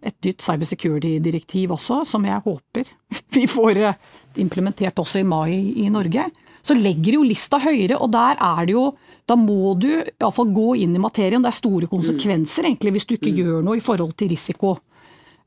[0.07, 2.91] et nytt cybersecurity-direktiv også, som jeg håper
[3.37, 4.01] vi får eh,
[4.43, 6.29] implementert også i mai i Norge.
[6.67, 8.89] Så legger jo lista høyere, og der er det jo
[9.27, 11.43] Da må du iallfall gå inn i materien.
[11.43, 13.39] Det er store konsekvenser egentlig hvis du ikke mm.
[13.41, 14.77] gjør noe i forhold til risiko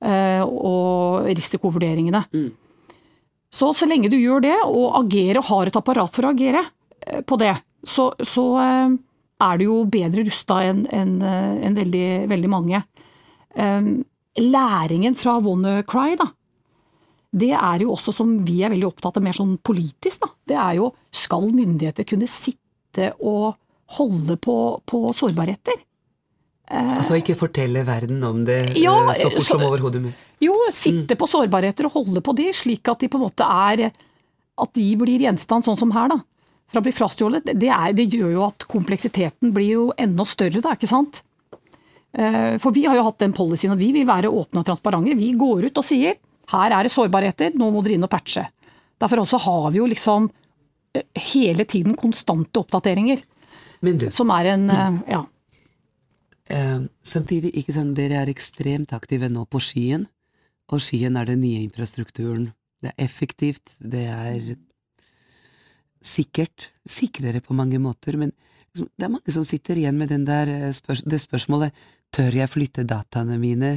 [0.04, 2.20] og risikovurderingene.
[2.36, 2.50] Mm.
[3.52, 6.66] Så så lenge du gjør det, og agerer og har et apparat for å agere
[7.24, 7.54] på det,
[7.88, 8.46] så, så
[9.40, 12.82] er du jo bedre rusta enn en, en veldig, veldig mange.
[14.40, 16.28] Læringen fra WannaCry, da,
[17.30, 20.32] det er jo også som vi er veldig opptatt av mer sånn politisk, da.
[20.50, 23.54] Det er jo skal myndigheter kunne sitte og
[24.00, 25.78] holde på, på sårbarheter?
[26.70, 30.18] Altså ikke fortelle verden om det ja, så fort som overhodet mulig?
[30.42, 31.20] Jo, sitte mm.
[31.20, 33.90] på sårbarheter og holde på de, slik at de på en måte er
[34.60, 36.20] At de blir gjenstand, sånn som her, da.
[36.70, 37.50] For å bli frastjålet.
[37.50, 41.24] Det, det, gjør jo at kompleksiteten blir jo enda større, da, ikke sant.
[42.14, 45.18] Eh, for vi har jo hatt den policyen at vi vil være åpne og transparente.
[45.18, 48.46] Vi går ut og sier her er det sårbarheter, nå må dere inn og patche.
[49.00, 50.30] Derfor også har vi jo liksom
[50.98, 53.22] eh, hele tiden konstante oppdateringer.
[53.80, 55.04] Du, som er en mm.
[55.08, 55.26] ja.
[56.50, 60.08] Uh, samtidig, ikke sant, dere er ekstremt aktive nå på skien,
[60.74, 62.50] og skien er den nye infrastrukturen.
[62.82, 64.50] Det er effektivt, det er
[66.02, 68.32] sikkert, sikrere på mange måter, men
[68.74, 71.76] liksom, det er mange som sitter igjen med eh, spørs det spørsmålet
[72.16, 73.76] tør jeg flytte dataene mine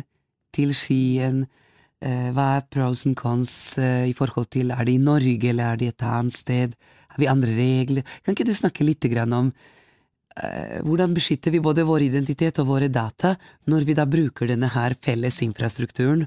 [0.54, 1.44] til skien,
[2.00, 5.72] eh, hva er pros and cons eh, i forhold til er det i Norge eller
[5.72, 6.74] er det et annet sted,
[7.12, 9.52] har vi andre regler, kan ikke du snakke litt om
[10.36, 13.34] Eh, hvordan beskytter vi både vår identitet og våre data
[13.68, 16.24] når vi da bruker denne her felles infrastrukturen?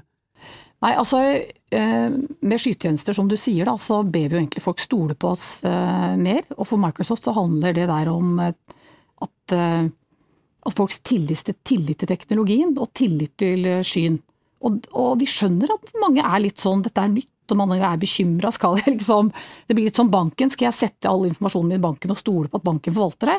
[0.84, 4.82] Nei, altså eh, Med skytjenester, som du sier, da, så ber vi jo egentlig folk
[4.82, 6.42] stole på oss eh, mer.
[6.58, 8.76] Og for Microsoft så handler det der om at,
[9.24, 14.20] at folks tillit, tillit, til teknologien og tillit til skyen.
[14.64, 18.00] Og, og, vi skjønner at mange er litt sånn dette er nytt, og mange er
[18.00, 18.50] bekymra.
[18.96, 19.30] Liksom,
[19.68, 20.50] det blir litt som banken.
[20.52, 23.38] Skal jeg sette all informasjonen min i banken og stole på at banken forvalter det?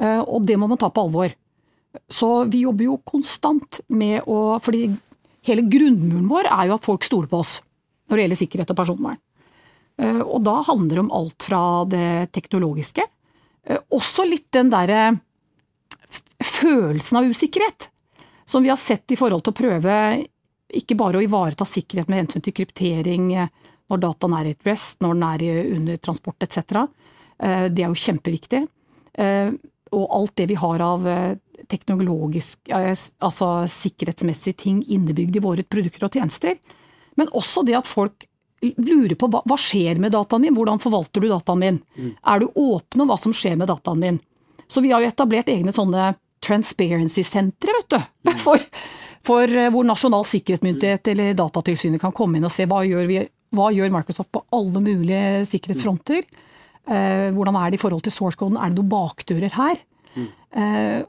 [0.00, 1.36] Eh, og det må man ta på alvor.
[2.10, 4.88] Så vi jobber jo konstant med å fordi
[5.46, 7.58] hele grunnmuren vår er jo at folk stoler på oss
[8.10, 9.20] når det gjelder sikkerhet og personvern.
[10.00, 13.06] Eh, og da handler det om alt fra det teknologiske,
[13.66, 15.04] eh, også litt den derre
[16.40, 17.90] følelsen av usikkerhet
[18.48, 19.96] som vi har sett i forhold til å prøve
[20.74, 25.00] ikke bare å ivareta sikkerhet med hensyn til kryptering når dataen er i et rest,
[25.02, 26.84] når den er under transport etc.
[27.38, 28.60] Det er jo kjempeviktig
[29.96, 31.36] og alt det vi har av eh,
[31.70, 36.58] teknologisk, altså sikkerhetsmessige ting innebygd i våre produkter og tjenester.
[37.18, 38.26] Men også det at folk
[38.60, 41.78] lurer på hva, hva skjer med dataen min, hvordan forvalter du dataen min?
[41.96, 42.10] Mm.
[42.32, 44.18] Er du åpen om hva som skjer med dataen min?
[44.70, 46.12] Så vi har jo etablert egne sånne
[46.44, 48.00] transparency-sentre, vet du.
[48.28, 48.36] Mm.
[48.44, 48.68] For,
[49.26, 53.18] for, eh, hvor Nasjonal sikkerhetsmyndighet eller Datatilsynet kan komme inn og se hva gjør, vi,
[53.56, 56.24] hva gjør Microsoft på alle mulige sikkerhetsfronter.
[56.24, 56.46] Mm.
[56.88, 59.82] Eh, hvordan er det i forhold til source-koden, er det noen bakdører her?
[60.16, 60.28] Mm.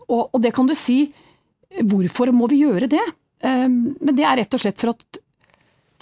[0.06, 1.08] Og, og, det kan du si,
[1.90, 3.04] hvorfor må vi gjøre det?
[3.42, 5.22] Eh, men det er rett og slett for at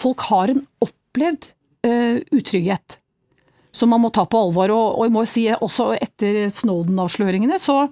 [0.00, 1.54] folk har en opplevd
[2.36, 2.98] utrygghet
[3.72, 4.68] som man må ta på alvor.
[4.74, 7.86] Og, og jeg må si også etter Snowden-avsløringene så,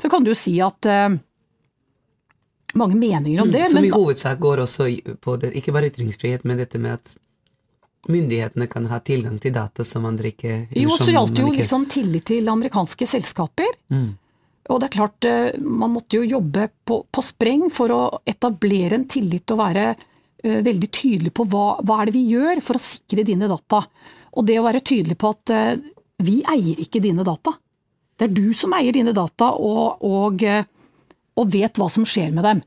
[0.00, 0.88] så, kan du si at
[2.76, 3.60] mange meninger om mm, det.
[3.60, 4.88] Mm, som men, i hovedsak går også
[5.20, 7.16] på det, ikke bare ytringsfrihet, men dette med at
[8.08, 11.88] myndighetene kan ha tilgang til data som andre ikke Jo, så gjaldt det jo liksom
[11.90, 13.72] tillit til amerikanske selskaper.
[13.90, 14.12] Mm.
[14.66, 18.98] Og det er klart, eh, man måtte jo jobbe på, på, spreng for å etablere
[18.98, 22.78] en tillit og være uh, veldig tydelig på hva, hva er det vi gjør for
[22.78, 23.84] å sikre dine data.
[24.36, 25.76] Og det å være tydelig på at uh,
[26.26, 27.54] vi eier ikke dine data.
[28.16, 30.42] Det er du som eier dine data og, og,
[31.36, 32.62] og vet hva som skjer med dem.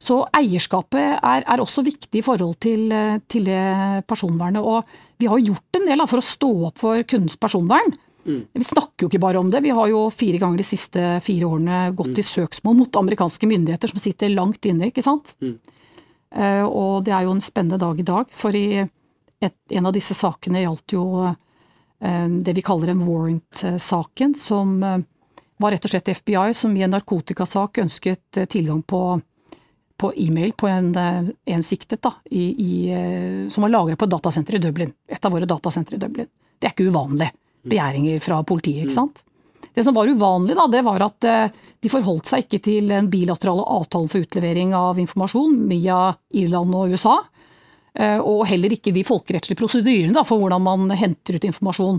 [0.00, 2.92] Så eierskapet er, er også viktig i forhold til,
[3.32, 3.48] til,
[4.08, 4.60] personvernet.
[4.60, 4.84] Og
[5.20, 7.96] vi har gjort en del da, for å stå opp for kundens personvern.
[8.26, 8.40] Mm.
[8.52, 9.62] Vi snakker jo ikke bare om det.
[9.64, 12.20] Vi har jo fire ganger de siste fire årene gått mm.
[12.20, 15.34] i søksmål mot amerikanske myndigheter som sitter langt inne, ikke sant.
[15.40, 15.56] Mm.
[16.36, 19.94] Uh, og det er jo en spennende dag i dag, for i et, en av
[19.96, 21.32] disse sakene gjaldt jo uh,
[22.00, 25.00] det vi kaller en warrant-saken, som uh,
[25.60, 29.20] var rett og slett FBI som i en narkotikasak ønsket tilgang på
[30.00, 30.94] på e-mail på en,
[31.44, 34.94] en siktet da, i, i, som var lagra på et datasenter i Dublin.
[35.04, 36.24] Et av våre datasentre i Dublin.
[36.56, 37.28] Det er ikke uvanlig.
[37.68, 39.24] Begjæringer fra politiet, ikke sant.
[39.74, 43.10] Det som var uvanlig, da, det var at eh, de forholdt seg ikke til den
[43.12, 47.18] bilaterale avtalen for utlevering av informasjon via Irland og USA.
[48.00, 51.98] Og heller ikke de folkerettslige prosedyrene for hvordan man henter ut informasjon.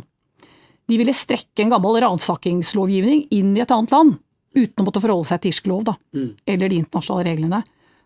[0.91, 4.17] De ville strekke en gammel ransakingslovgivning inn i et annet land,
[4.57, 6.31] uten å måtte forholde seg til irsk lov, da, mm.
[6.53, 7.61] eller de internasjonale reglene.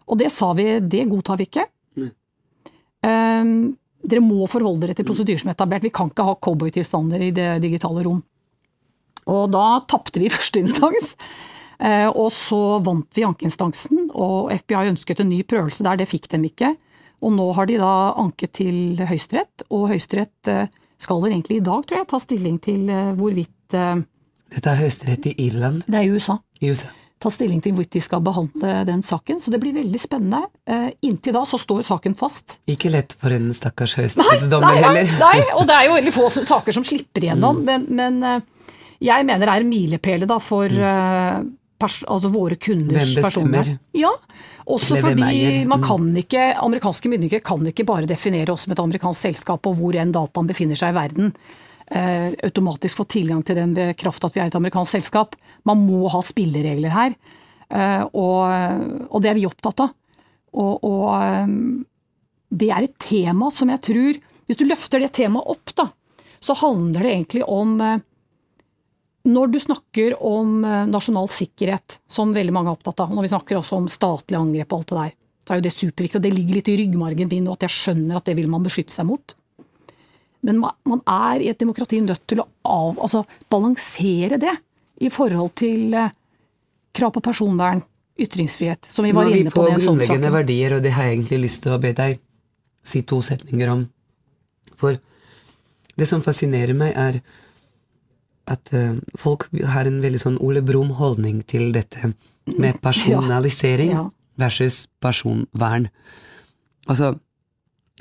[0.06, 1.66] Og det sa vi, det godtar vi ikke.
[3.06, 5.86] Um, dere må forholde dere til prosedyrer som er etablert.
[5.86, 8.22] Vi kan ikke ha cowboytilstander i det digitale rom.
[9.26, 11.16] Og da tapte vi første instans.
[11.76, 16.30] Uh, og så vant vi ankeinstansen, og FBI ønsket en ny prøvelse der, det fikk
[16.32, 16.72] dem ikke.
[17.26, 17.92] Og nå har de da
[18.22, 20.68] anket til Høyesterett, og Høyesterett eh,
[21.02, 24.04] skal vel egentlig i dag, tror jeg, ta stilling til eh, hvorvidt eh,
[24.56, 26.38] Dette er høyesterett i Irland, Det er i USA.
[26.62, 26.92] i USA.
[27.20, 29.40] Ta stilling til hvorvidt de skal behandle den saken.
[29.42, 30.42] Så det blir veldig spennende.
[30.68, 32.58] Eh, Inntil da så står saken fast.
[32.70, 35.22] Ikke lett for en stakkars høyesterettsdommer nei, nei, heller.
[35.24, 38.42] nei, og det er jo veldig få saker som slipper igjennom, men, men eh,
[39.08, 41.50] jeg mener det er en milepæle da for mm.
[41.80, 43.74] pers altså våre kunders bestemmer?
[43.96, 44.12] Ja,
[44.66, 45.84] også fordi man Mm.
[45.88, 49.96] kan ikke, amerikanske myndigheter kan ikke bare definere oss som et amerikansk selskap og hvor
[50.00, 51.34] enn dataen befinner seg i verden.
[51.92, 55.36] Eh, automatisk få tilgang til den ved kraft at vi er et amerikansk selskap.
[55.68, 57.18] Man må ha spilleregler her,
[57.70, 59.94] eh, og, og det er vi opptatt av.
[60.56, 61.54] Og, og eh,
[62.56, 65.90] det er et tema som jeg tror Hvis du løfter det temaet opp, da,
[66.40, 67.80] så handler det egentlig om
[69.26, 73.58] Når du snakker om nasjonal sikkerhet, som veldig mange er opptatt av, når vi snakker
[73.58, 76.20] også om statlig angrep og alt det der, så er jo det superviktig.
[76.20, 78.64] og Det ligger litt i ryggmargen min, og at jeg skjønner at det vil man
[78.66, 79.36] beskytte seg mot.
[80.42, 84.54] Men man er i et demokrati nødt til å av, altså, balansere det
[85.02, 86.12] i forhold til eh,
[86.96, 87.82] krav på personvern,
[88.20, 89.66] ytringsfrihet, som vi var inne på på.
[89.66, 92.20] vi på grunnleggende verdier, og det har jeg egentlig lyst til å be deg
[92.86, 93.90] si to setninger om.
[94.80, 95.00] For
[95.98, 97.20] det som fascinerer meg, er
[98.48, 102.14] at eh, folk har en veldig sånn Ole Brumm-holdning til dette
[102.60, 104.10] med personalisering Ja.
[104.38, 105.90] versus personvern.
[106.88, 107.16] Altså,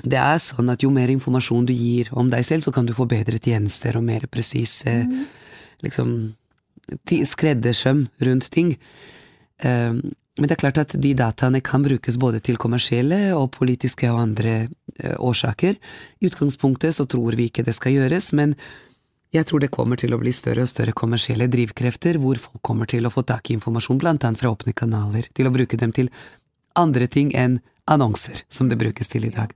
[0.03, 2.93] det er sånn at jo mer informasjon du gir om deg selv, så kan du
[2.95, 4.97] få bedre tjenester og mer presise
[5.85, 6.35] liksom,
[7.07, 8.75] skreddersøm rundt ting.
[9.63, 10.01] Um,
[10.35, 14.19] men det er klart at de dataene kan brukes både til kommersielle og politiske og
[14.19, 15.79] andre uh, årsaker.
[16.19, 18.57] I utgangspunktet så tror vi ikke det skal gjøres, men
[19.35, 22.91] jeg tror det kommer til å bli større og større kommersielle drivkrefter, hvor folk kommer
[22.91, 25.95] til å få tak i informasjon blant annet fra åpne kanaler, til å bruke dem
[25.95, 26.11] til
[26.75, 29.55] andre ting enn annonser, som det brukes til i dag.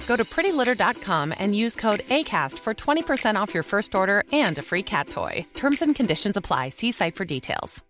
[0.07, 4.61] Go to prettylitter.com and use code ACAST for 20% off your first order and a
[4.61, 5.45] free cat toy.
[5.53, 6.69] Terms and conditions apply.
[6.69, 7.83] See site for details.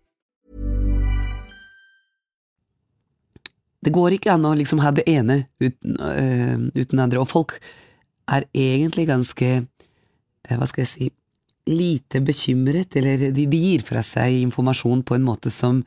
[3.81, 7.57] det går ikke an å liksom ha det ene uten, uh, uten andre, og folk
[8.29, 11.09] er egentlig ganske, uh, hva skal jeg si,
[11.69, 15.81] lite bekymret, eller de, de gir fra seg informasjon på en måte som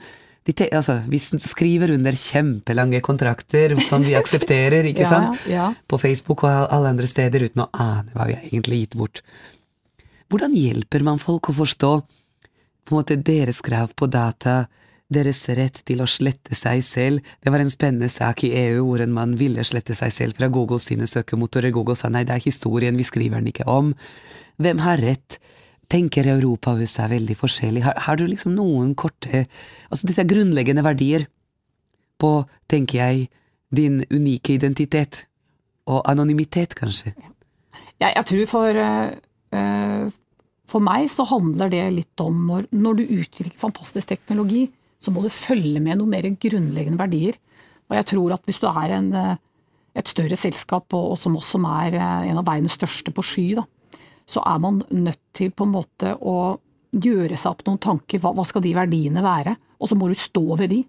[0.44, 5.46] de altså, Vi skriver under kjempelange kontrakter som vi aksepterer, ikke Ja, sant?
[5.48, 5.70] ja.
[5.88, 9.22] På Facebook og alle andre steder uten å ane hva vi har egentlig gitt bort.
[10.28, 11.92] Hvordan hjelper man folk å forstå
[12.84, 14.66] på en måte deres krav på data,
[15.08, 17.34] deres rett til å slette seg selv.
[17.40, 20.50] Det var en spennende sak i EU hvor en mann ville slette seg selv fra
[20.52, 21.72] Google sine søkemotorer.
[21.74, 23.92] Google sa nei, det er historien, vi skriver den ikke om.
[24.60, 25.38] Hvem har rett?
[25.90, 27.84] Tenker Europa og USA veldig forskjellig?
[27.84, 29.44] Har, har du liksom noen korte
[29.90, 31.26] Altså, dette er grunnleggende verdier
[32.20, 33.28] på, tenker jeg,
[33.74, 35.24] din unike identitet.
[35.90, 37.12] Og anonymitet, kanskje.
[38.00, 40.06] Jeg, jeg tror for, eh,
[40.70, 44.66] for meg så handler det litt om når, når du utvikler fantastisk teknologi,
[45.02, 47.36] så må du følge med noen mer grunnleggende verdier.
[47.90, 49.36] Og jeg tror at hvis du er en, eh,
[49.94, 53.48] et større selskap, og, og som oss som er en av verdens største på sky,
[53.60, 53.68] da,
[54.28, 56.56] så er man nødt til på en måte å
[56.94, 58.22] gjøre seg opp noen tanker.
[58.22, 59.56] Hva, hva skal de verdiene være?
[59.82, 60.80] Og så må du stå ved de.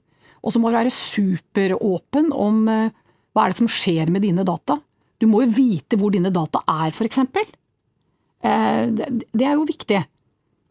[0.45, 2.91] Og så må du være superåpen om eh,
[3.33, 4.77] hva er det som skjer med dine data.
[5.19, 7.23] Du må jo vite hvor dine data er, f.eks.
[7.25, 10.03] Eh, det, det er jo viktig.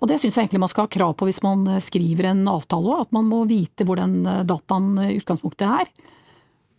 [0.04, 2.44] Og det syns jeg egentlig man skal ha krav på hvis man eh, skriver en
[2.50, 5.90] avtale at man må vite hvor den eh, dataen i utgangspunktet er.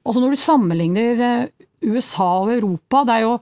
[0.05, 3.35] Altså når du sammenligner eh, USA og Europa, det er jo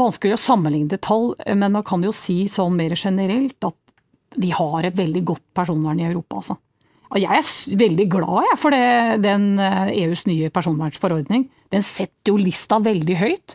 [0.00, 3.76] vanskelig å sammenligne tall, men man kan jo si sånn mer generelt at
[4.36, 6.56] vi har et veldig godt personvern i Europa, altså.
[7.06, 11.46] Og jeg er veldig glad jeg, for det, den eh, EUs nye personvernforordning.
[11.72, 13.54] Den setter jo lista veldig høyt,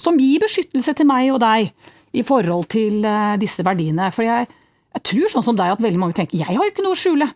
[0.00, 1.70] som gir beskyttelse til meg og deg
[2.12, 4.10] i forhold til eh, disse verdiene.
[4.12, 4.50] For jeg,
[4.98, 7.00] jeg tror sånn som deg at veldig mange tenker jeg har jo ikke noe å
[7.00, 7.30] skjule.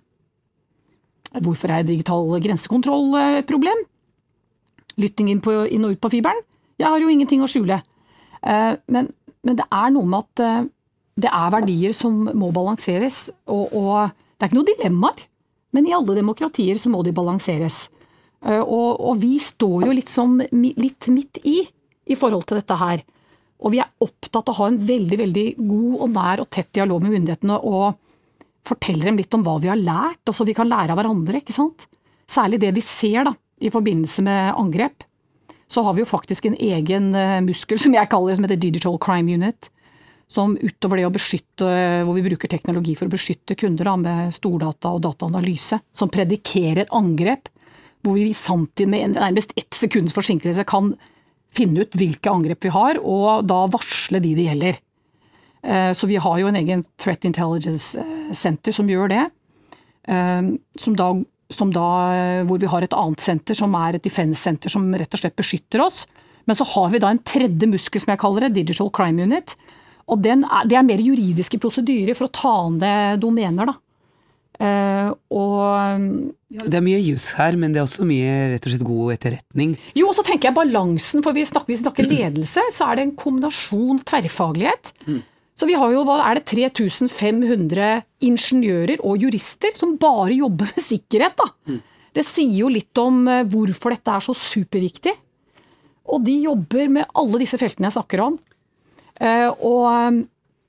[1.45, 3.81] Hvorfor er digital grensekontroll eh, et problem?
[5.01, 6.45] Lytting inn, på, inn og ut på fiberen?
[6.79, 7.81] Jeg har jo ingenting å skjule.
[8.45, 9.09] Eh, Men,
[9.45, 10.67] men det er noe med at eh,
[11.25, 15.25] det er verdier som må balanseres, og, og det er ikke noe dilemmaer.
[15.75, 17.89] Men i alle demokratier så må de balanseres.
[18.45, 21.63] Eh, Og, og vi står jo litt, sånn, litt midt i,
[22.07, 23.05] i forhold til dette her.
[23.65, 26.73] Og vi er opptatt av å ha en veldig veldig god og nær og tett
[26.77, 27.95] dialog med myndighetene og
[28.65, 31.41] fortelle dem litt om hva vi har lært, og så vi kan lære av hverandre.
[31.41, 31.87] ikke sant?
[32.29, 35.05] Særlig det vi ser da, i forbindelse med angrep.
[35.69, 38.61] Så har vi jo faktisk en egen eh, muskel, som jeg kaller det, som heter
[38.61, 39.71] Digital Crime Unit.
[40.31, 41.67] Som utover det å beskytte,
[42.07, 46.89] hvor vi bruker teknologi for å beskytte kunder da, med stordata og dataanalyse, som predikerer
[46.97, 47.51] angrep,
[48.05, 50.95] hvor vi samtidig med nærmest ett sekunds forsinkelse kan
[51.55, 54.81] finne ut hvilke angrep vi har, og da varsle de det gjelder.
[55.65, 59.25] Eh, så vi har jo en egen Threat Intelligence eh, Center som gjør det.
[60.77, 61.07] Som da
[61.49, 61.89] da,
[62.49, 65.85] hvor vi har et annet senter som er et defense-senter som rett og slett beskytter
[65.85, 66.05] oss.
[66.45, 69.57] Men så har vi da en tredje muskel, som jeg kaller det, Digital Crime Unit.
[70.13, 73.79] Og er, det er mer juridiske prosedyrer for å ta ned domener, da.
[74.55, 78.87] Uh, og Det er mye jus her, men det er også mye rett og slett
[78.87, 79.73] god etterretning.
[79.99, 83.09] Jo, og så tenker jeg balansen, for vi snakker, vi snakker ledelse, så er det
[83.09, 84.93] en kombinasjon tverrfaglighet.
[85.09, 85.23] Mm.
[85.55, 87.91] Så vi har jo hva er det, 3500
[88.27, 91.37] ingeniører og jurister som bare jobber med sikkerhet.
[91.39, 91.47] da.
[91.71, 91.83] Mm.
[92.15, 95.15] Det sier jo litt om eh, hvorfor dette er så superviktig.
[96.15, 98.39] Og de jobber med alle disse feltene jeg snakker om.
[99.23, 100.19] Eh, og, eh,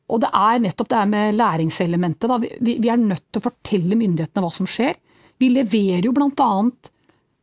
[0.05, 2.29] og det er nettopp det her med læringselementet.
[2.29, 2.39] Da.
[2.39, 4.97] Vi, vi er nødt til å fortelle myndighetene hva som skjer.
[5.41, 6.49] Vi leverer jo bl.a.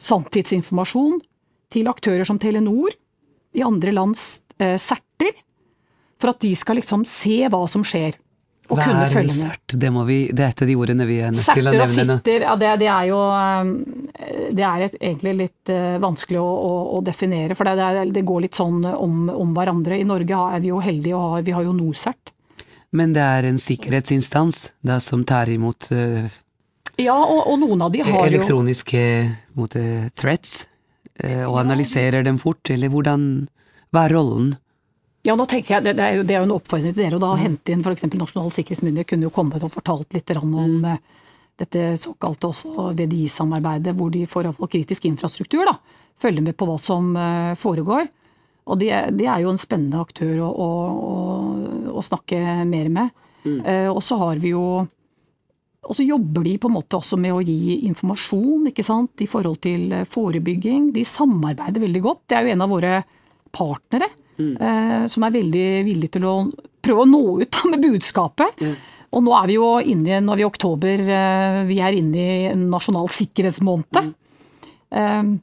[0.00, 1.18] sanntidsinformasjon
[1.72, 2.94] til aktører som Telenor,
[3.52, 4.78] i andre lands eh,
[6.22, 8.18] for at de skal liksom se hva som skjer.
[8.70, 9.52] Og hva kunne følge med.
[9.52, 9.74] Sert?
[9.74, 11.86] Det, vi, det er et av de ordene vi er nødt til å nevne.
[11.90, 13.72] Serter og sitter, ja, det, det, er jo um,
[14.54, 18.46] Det er et, egentlig litt uh, vanskelig å, å, å, definere, for det, det, går
[18.46, 19.98] litt sånn om, om, hverandre.
[19.98, 22.34] I Norge er vi jo heldige og har, vi har jo NOCERT.
[22.96, 26.28] Men det er en sikkerhetsinstans da, som tar imot uh,
[27.00, 30.58] Ja, og, og, noen av de har elektroniske jo Elektroniske threats,
[31.24, 33.24] uh, og analyserer dem fort, eller hvordan
[33.92, 34.52] Hva er rollen?
[35.22, 37.22] Ja, nå tenker jeg, Det, er jo, det er jo en oppfordring til dere å
[37.22, 37.42] da mm.
[37.44, 38.06] hente inn f.eks.
[38.10, 40.86] Nasjonal sikkerhetsmyndighet kunne jo kommet og fortalt litt om mm.
[40.92, 41.02] Eh,
[41.62, 45.68] dette såkalte også VDI-samarbeidet, hvor de får iallfall kritisk infrastruktur.
[45.68, 45.76] da,
[46.18, 48.08] Følger med på hva som eh, foregår.
[48.72, 50.70] Og de, de er jo en spennende aktør å, å,
[51.12, 51.20] å,
[52.00, 53.12] å snakke mer med.
[53.44, 53.60] Mm.
[53.60, 54.64] Eh, og så har vi jo
[55.82, 59.26] og så jobber de på en måte også med å gi informasjon ikke sant, i
[59.26, 60.92] forhold til forebygging.
[60.94, 62.20] De samarbeider veldig godt.
[62.30, 62.92] Det er jo en av våre
[63.50, 64.06] partnere.
[64.40, 65.08] Mm.
[65.12, 66.32] som er veldig villig til å
[66.82, 68.62] prøve å nå ut med budskapet.
[68.62, 68.74] Mm.
[69.12, 72.22] Og nå er vi jo inne nå er vi i oktober, eh, vi er inne
[72.22, 74.14] i en nasjonal sikkerhetsmåned.
[74.92, 75.34] Mm.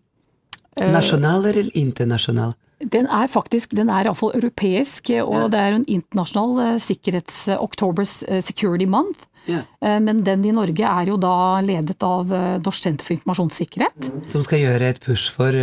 [0.80, 2.56] Eh, nasjonal eller internasjonal?
[2.80, 5.48] Den er faktisk, den er iallfall europeisk, og ja.
[5.52, 7.42] det er en internasjonal sikkerhets...
[7.60, 9.26] Octobers Security Month.
[9.50, 9.64] Ja.
[10.00, 12.30] Men den i Norge er jo da ledet av
[12.62, 14.10] Norsk senter for informasjonssikkerhet.
[14.30, 15.56] Som skal gjøre et push for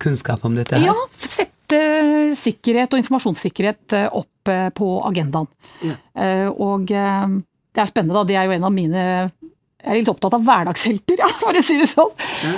[0.00, 0.88] kunnskap om dette her?
[0.88, 5.48] Ja, sette sikkerhet og informasjonssikkerhet eh, opp eh, på agendaen.
[5.84, 5.96] Ja.
[6.14, 8.24] Eh, og det er spennende, da.
[8.28, 11.62] Det er jo en av mine Jeg er litt opptatt av hverdagshelter, ja, for å
[11.64, 12.12] si det sånn.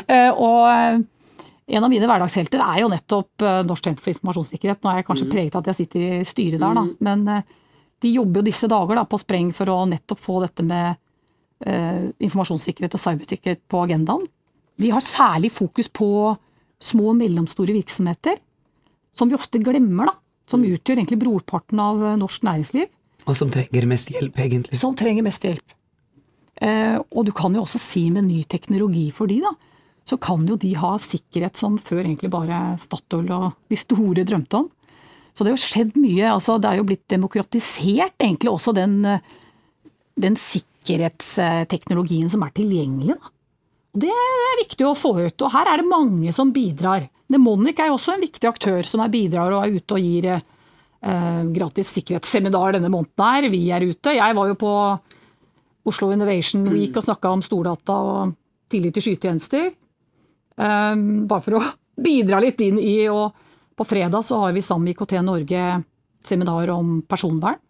[0.07, 0.33] Ja.
[0.39, 1.05] Og
[1.67, 4.83] en av mine hverdagshelter er jo nettopp Norsk senter for informasjonssikkerhet.
[4.83, 5.33] Nå er jeg kanskje mm.
[5.33, 6.85] preget av at jeg sitter i styret der, da.
[6.87, 6.93] Mm.
[7.03, 7.43] Men
[8.03, 10.97] de jobber jo disse dager da, på spreng for å nettopp få dette med
[11.65, 14.27] eh, informasjonssikkerhet og cybersikkerhet på agendaen.
[14.77, 16.11] Vi har særlig fokus på
[16.83, 18.37] små og mellomstore virksomheter
[19.17, 20.19] som vi ofte glemmer, da.
[20.47, 20.75] Som mm.
[20.77, 22.91] utgjør egentlig brorparten av eh, norsk næringsliv.
[23.27, 24.79] Og som trenger mest hjelp, egentlig.
[24.79, 25.73] Som trenger mest hjelp.
[26.63, 29.53] Eh, og du kan jo også si med ny teknologi for de, da,
[30.07, 34.63] så kan jo de ha sikkerhet som før egentlig bare Statoil og de store drømte
[34.63, 34.69] om.
[35.37, 36.33] Så det har jo skjedd mye.
[36.33, 39.21] altså Det er jo blitt demokratisert egentlig også den, eh,
[40.17, 43.15] den sikkerhetsteknologien som er tilgjengelig.
[43.21, 43.29] Da.
[43.97, 47.09] Det er viktig å få ut, og her er det mange som bidrar.
[47.29, 50.25] Nemonic er jo også en viktig aktør som er bidrar og er ute og gir
[50.37, 53.51] eh, gratis sikkerhetsseminar denne måneden her.
[53.53, 54.17] Vi er ute.
[54.17, 54.73] Jeg var jo på
[55.87, 58.35] Oslo Innovation Week og snakka om stordata og
[58.73, 59.71] tillit til skytjenester.
[60.57, 61.65] Um, bare for å
[62.07, 63.46] bidra litt inn i og
[63.77, 65.65] På fredag så har vi sammen med IKT Norge
[66.25, 67.61] seminar om personvern.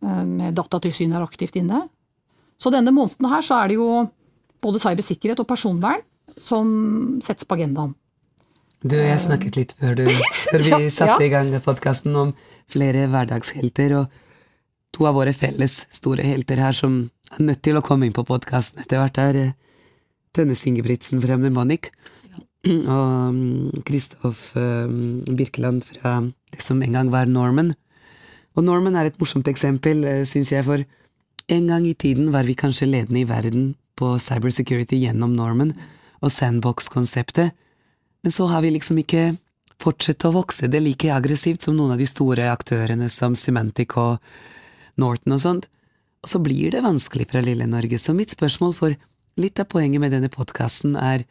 [0.00, 1.84] Med Datatilsynet er aktivt inne.
[2.60, 4.06] Så denne måneden her så er det jo
[4.64, 6.02] både cybersikkerhet og personvern
[6.40, 7.94] som settes på agendaen.
[8.80, 10.06] Du, jeg snakket litt før, du,
[10.48, 12.30] før vi satte i gang podkasten om
[12.70, 17.02] flere hverdagshelter, og to av våre felles store helter her som
[17.34, 19.52] er nødt til å komme inn på podkasten etter hvert, er eh,
[20.32, 21.90] Tønnes Ingebrigtsen fra Mnemonic
[22.96, 26.18] og Kristoff mm, um, Birkeland fra
[26.52, 27.72] det som en gang var Norman.
[28.58, 30.84] Og Norman er et morsomt eksempel, eh, syns jeg, for
[31.50, 35.72] en gang i tiden var vi kanskje ledende i verden på cybersecurity gjennom Norman
[36.20, 37.54] og sandbox-konseptet,
[38.20, 39.30] men så har vi liksom ikke
[39.80, 44.20] fortsette å vokse det like aggressivt som noen av de store aktørene som Semantic og
[45.00, 45.68] Norton og sånt,
[46.20, 47.96] og så blir det vanskelig fra lille Norge.
[47.96, 48.96] Så mitt spørsmål for
[49.40, 51.24] litt av poenget med denne podkasten er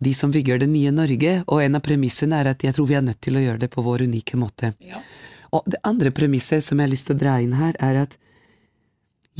[0.00, 2.96] de som bygger det nye Norge, og en av premissene er at jeg tror vi
[2.96, 4.72] er nødt til å gjøre det på vår unike måte.
[4.80, 5.02] Ja.
[5.52, 8.16] Og det andre premisset som jeg har lyst til å dra inn her, er at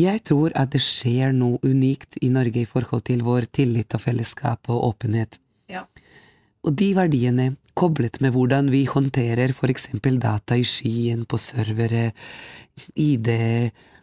[0.00, 4.04] jeg tror at det skjer noe unikt i Norge i forhold til vår tillit og
[4.04, 5.38] fellesskap og åpenhet.
[5.70, 5.86] Ja.
[6.66, 12.10] Og de verdiene, koblet med hvordan vi håndterer for eksempel data i skyen, på servere,
[13.00, 13.30] ID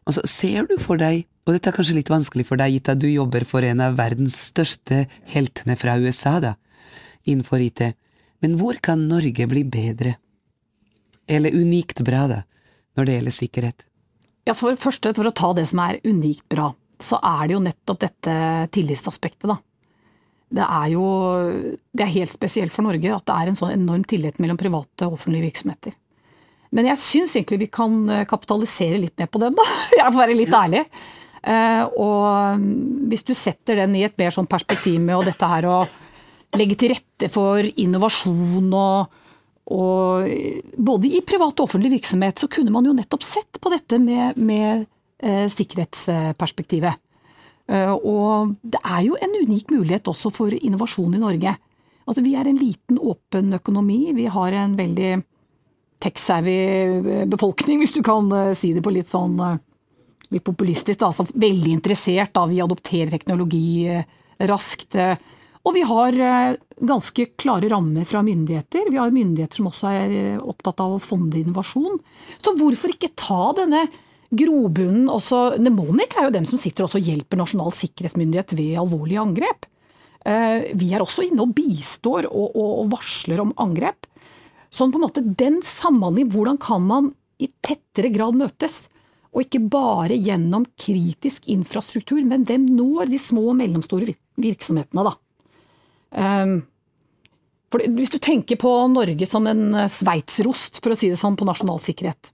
[0.08, 3.02] Altså, ser du for deg, og dette er kanskje litt vanskelig for deg gitt at
[3.02, 6.54] du jobber for en av verdens største heltene fra USA, da,
[7.28, 7.84] innenfor IT,
[8.44, 10.16] men hvor kan Norge bli bedre?
[11.28, 12.42] Eller unikt bra, da,
[12.96, 13.88] når det gjelder sikkerhet?
[14.48, 16.70] Ja, for første, for å ta det som er unikt bra,
[17.04, 18.36] så er det jo nettopp dette
[18.74, 19.60] tillitsaspektet, da.
[20.48, 21.06] Det er jo
[21.92, 25.10] det er helt spesielt for Norge at det er en sånn enorm tillit mellom private
[25.10, 25.98] og offentlige virksomheter.
[26.76, 29.66] Men jeg syns egentlig vi kan eh, kapitalisere litt mer på den, da.
[30.00, 30.84] Jeg får være litt ærlig.
[31.48, 35.48] Eh, og mm, hvis du setter den i et mer sånn perspektiv med og dette
[35.48, 35.78] her å
[36.58, 39.24] legge til rette for innovasjon og,
[39.76, 40.28] og
[40.78, 44.40] Både i privat og offentlig virksomhet så kunne man jo nettopp sett på dette med,
[44.40, 44.86] med
[45.20, 47.04] eh, sikkerhetsperspektivet.
[47.68, 51.56] Eh, og det er jo en unik mulighet også for innovasjon i Norge.
[52.08, 54.14] Altså Vi er en liten, åpen økonomi.
[54.16, 55.12] Vi har en veldig
[56.04, 59.58] tech-savvy befolkning, hvis du kan eh, si det på litt sånn eh,
[60.36, 61.02] litt populistisk.
[61.08, 62.34] Altså veldig interessert.
[62.36, 62.46] Da.
[62.50, 64.06] Vi adopterer teknologi eh,
[64.48, 64.98] raskt.
[65.68, 66.16] Og vi har
[66.78, 68.86] ganske klare rammer fra myndigheter.
[68.92, 71.98] Vi har myndigheter som også er opptatt av å fonde innovasjon.
[72.40, 73.82] Så hvorfor ikke ta denne
[74.30, 79.68] grobunnen også Nemonic er jo dem som sitter og hjelper Nasjonal sikkerhetsmyndighet ved alvorlige angrep.
[80.24, 84.08] Vi er også inne og bistår og varsler om angrep.
[84.78, 87.12] Sånn på en måte den samhandlingen, hvordan kan man
[87.42, 88.88] i tettere grad møtes?
[89.34, 95.16] Og ikke bare gjennom kritisk infrastruktur, men hvem når de små og mellomstore virksomhetene, da?
[96.18, 96.60] Um,
[97.74, 101.36] for hvis du tenker på Norge som en eh, sveitserost, for å si det sånn,
[101.36, 102.30] på nasjonal sikkerhet,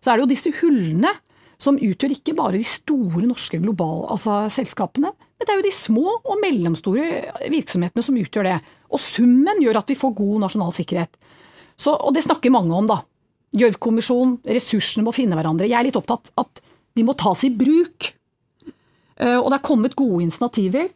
[0.00, 1.12] så er det jo disse hullene
[1.60, 5.74] som utgjør ikke bare de store norske globale altså selskapene, men det er jo de
[5.76, 7.04] små og mellomstore
[7.52, 8.56] virksomhetene som utgjør det.
[8.88, 11.20] Og summen gjør at vi får god nasjonal sikkerhet.
[11.80, 13.00] Så, og det snakker mange om, da.
[13.56, 15.68] Gjørv-kommisjonen, ressursene må finne hverandre.
[15.68, 16.60] Jeg er litt opptatt at
[16.96, 18.10] de må tas i bruk.
[19.20, 20.90] Eh, og det er kommet gode initiativer.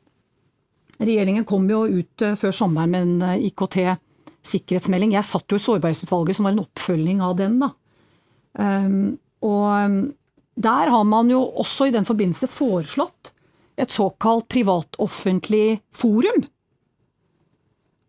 [1.00, 5.16] Regjeringen kom jo ut eh, før sommeren med en eh, IKT-sikkerhetsmelding.
[5.16, 7.58] Jeg satt jo i Sårbarhetsutvalget, som var en oppfølging av den.
[7.64, 7.72] da.
[9.44, 10.04] Og
[10.54, 13.32] der har man jo også i den forbindelse foreslått
[13.74, 16.44] et såkalt privat-offentlig forum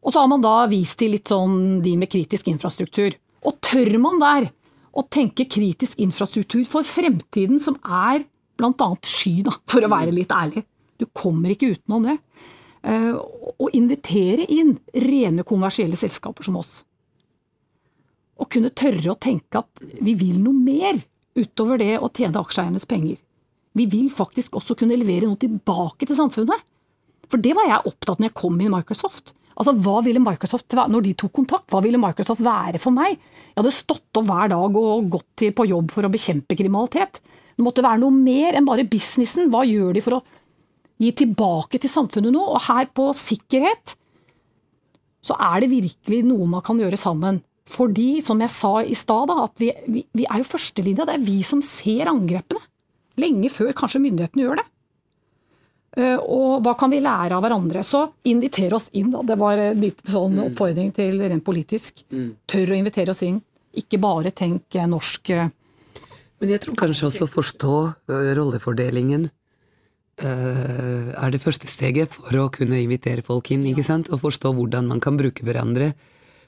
[0.05, 3.15] og så har man da vist til litt sånn de med kritisk infrastruktur.
[3.45, 4.51] Og tør man der
[4.95, 8.23] å tenke kritisk infrastruktur for fremtiden, som er
[8.55, 8.89] bl.a.
[9.01, 10.63] sky, da, for å være litt ærlig.
[11.01, 12.15] Du kommer ikke utenom det.
[12.85, 16.77] Eh, å invitere inn rene kommersielle selskaper som oss.
[18.37, 21.01] Å kunne tørre å tenke at vi vil noe mer
[21.35, 23.17] utover det å tjene aksjeeiernes penger.
[23.75, 26.61] Vi vil faktisk også kunne levere noe tilbake til samfunnet.
[27.27, 29.33] For det var jeg opptatt når jeg kom inn i Microsoft.
[29.55, 33.15] Altså, Hva ville Microsoft når de tok kontakt, hva ville Microsoft være for meg?
[33.15, 37.21] Jeg hadde stått opp hver dag og gått på jobb for å bekjempe kriminalitet.
[37.55, 39.47] Det måtte være noe mer enn bare businessen.
[39.53, 40.23] Hva gjør de for å
[40.99, 42.43] gi tilbake til samfunnet nå?
[42.43, 43.95] Og her på sikkerhet
[45.25, 47.39] så er det virkelig noe man kan gjøre sammen.
[47.65, 51.07] Fordi, som jeg sa i stad, at vi, vi, vi er jo førstelinja.
[51.07, 52.61] Det er vi som ser angrepene.
[53.17, 54.67] Lenge før kanskje myndighetene gjør det.
[55.95, 57.83] Eh, og hva kan vi lære av hverandre?
[57.87, 59.21] Så inviter oss inn, da.
[59.23, 60.43] Det var en liten sånn mm.
[60.49, 62.03] oppfordring til rent politisk.
[62.11, 62.33] Mm.
[62.51, 63.39] Tør å invitere oss inn.
[63.79, 65.53] Ikke bare tenk eh, norsk eh,
[66.41, 67.79] Men jeg tror kanskje også å forstå
[68.35, 69.29] rollefordelingen
[70.15, 74.07] er det første steget for å kunne invitere folk inn, ikke sant?
[74.15, 75.89] Og forstå hvordan man kan bruke hverandre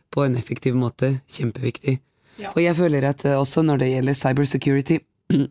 [0.07, 1.17] på en effektiv måte.
[1.27, 1.97] Kjempeviktig.
[2.39, 2.53] Ja.
[2.53, 4.99] Og jeg føler at også når det gjelder cybersecurity,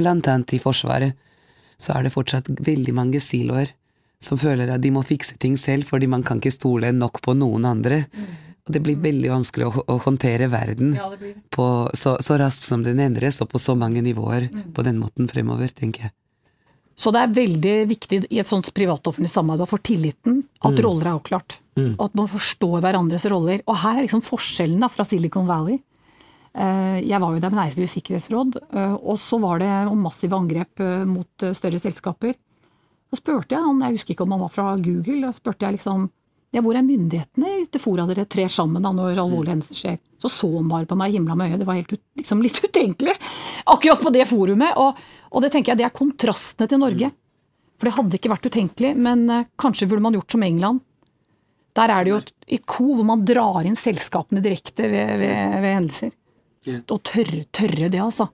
[0.00, 1.14] blant annet i Forsvaret,
[1.82, 3.72] så er det fortsatt veldig mange siloer
[4.22, 7.34] som føler at de må fikse ting selv fordi man kan ikke stole nok på
[7.34, 8.04] noen andre.
[8.14, 8.32] Mm.
[8.62, 11.08] Og det blir veldig vanskelig å, å håndtere verden ja,
[11.50, 11.66] på,
[11.98, 14.68] så, så, raskt som den endres, og på så mange nivåer mm.
[14.76, 16.14] på den måten fremover, tenker jeg.
[16.94, 20.82] Så det er veldig viktig i et sånt privat-offentlig samarbeid for tilliten at mm.
[20.84, 21.58] roller er avklart.
[21.74, 21.96] Mm.
[21.96, 23.64] Og at man forstår hverandres roller.
[23.66, 25.80] Og her er liksom forskjellen da, fra Silicon Valley
[26.52, 30.82] jeg var jo der med Næringslivets sikkerhetsråd, eh, og så var det om massive angrep
[30.84, 32.34] eh, mot større selskaper.
[33.08, 35.78] Så spurte jeg han, jeg husker ikke om han var fra Google, da spurte jeg
[35.78, 36.10] liksom
[36.52, 39.98] ja, hvor er myndighetene i dette fora dere trer sammen da når alvorlige hendelser skjer?
[40.20, 43.14] Så så han bare på meg, himla med øyet, det var helt liksom litt utenkelig
[43.72, 44.76] akkurat på det forumet.
[44.76, 45.00] Og,
[45.30, 47.08] og, det tenker jeg det er kontrastene til Norge.
[47.80, 49.24] For det hadde ikke vært utenkelig, men
[49.58, 50.84] kanskje burde man gjort som England.
[51.72, 55.72] Der er det jo et IKO hvor man drar inn selskapene direkte ved, ved, ved
[55.72, 56.12] hendelser.
[56.68, 58.28] Og tørre, tørre det, altså.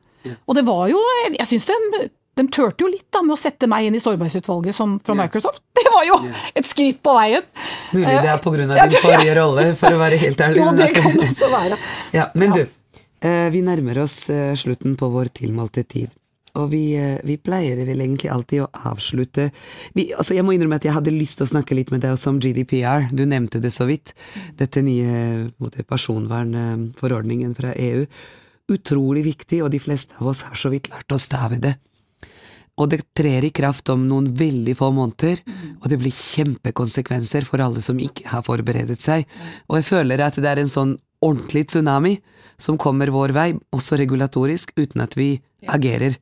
[0.45, 0.99] Og det var jo
[1.39, 2.01] Jeg syns de,
[2.39, 4.77] de turte jo litt da med å sette meg inn i sårbarhetsutvalget
[5.07, 5.63] fra Microsoft.
[5.79, 6.17] Det var jo
[6.59, 7.45] et skritt på veien.
[7.95, 8.67] Mulig det er pga.
[8.67, 10.61] din forrige rolle, for å være helt ærlig.
[10.63, 11.79] Jo, det kan også være.
[12.15, 12.65] Ja, men du,
[13.23, 16.11] eh, vi nærmer oss eh, slutten på vår tilmålte tid.
[16.57, 19.51] Og vi, eh, vi, pleier vel egentlig alltid å avslutte
[19.95, 22.15] vi, altså Jeg må innrømme at jeg hadde lyst til å snakke litt med deg
[22.17, 23.11] også om GDPR.
[23.13, 24.15] Du nevnte det så vidt.
[24.59, 25.49] Dette nye
[25.89, 28.07] personvernforordningen fra EU.
[28.69, 31.77] Utrolig viktig, og de fleste av oss har så vidt lært å stave det
[32.79, 35.43] og det trer i kraft om noen veldig få måneder,
[35.81, 39.27] og det blir kjempekonsekvenser for alle som ikke har forberedt seg,
[39.67, 42.17] og jeg føler at det er en sånn ordentlig tsunami
[42.59, 45.33] som kommer vår vei, også regulatorisk, uten at vi
[45.71, 46.17] agerer.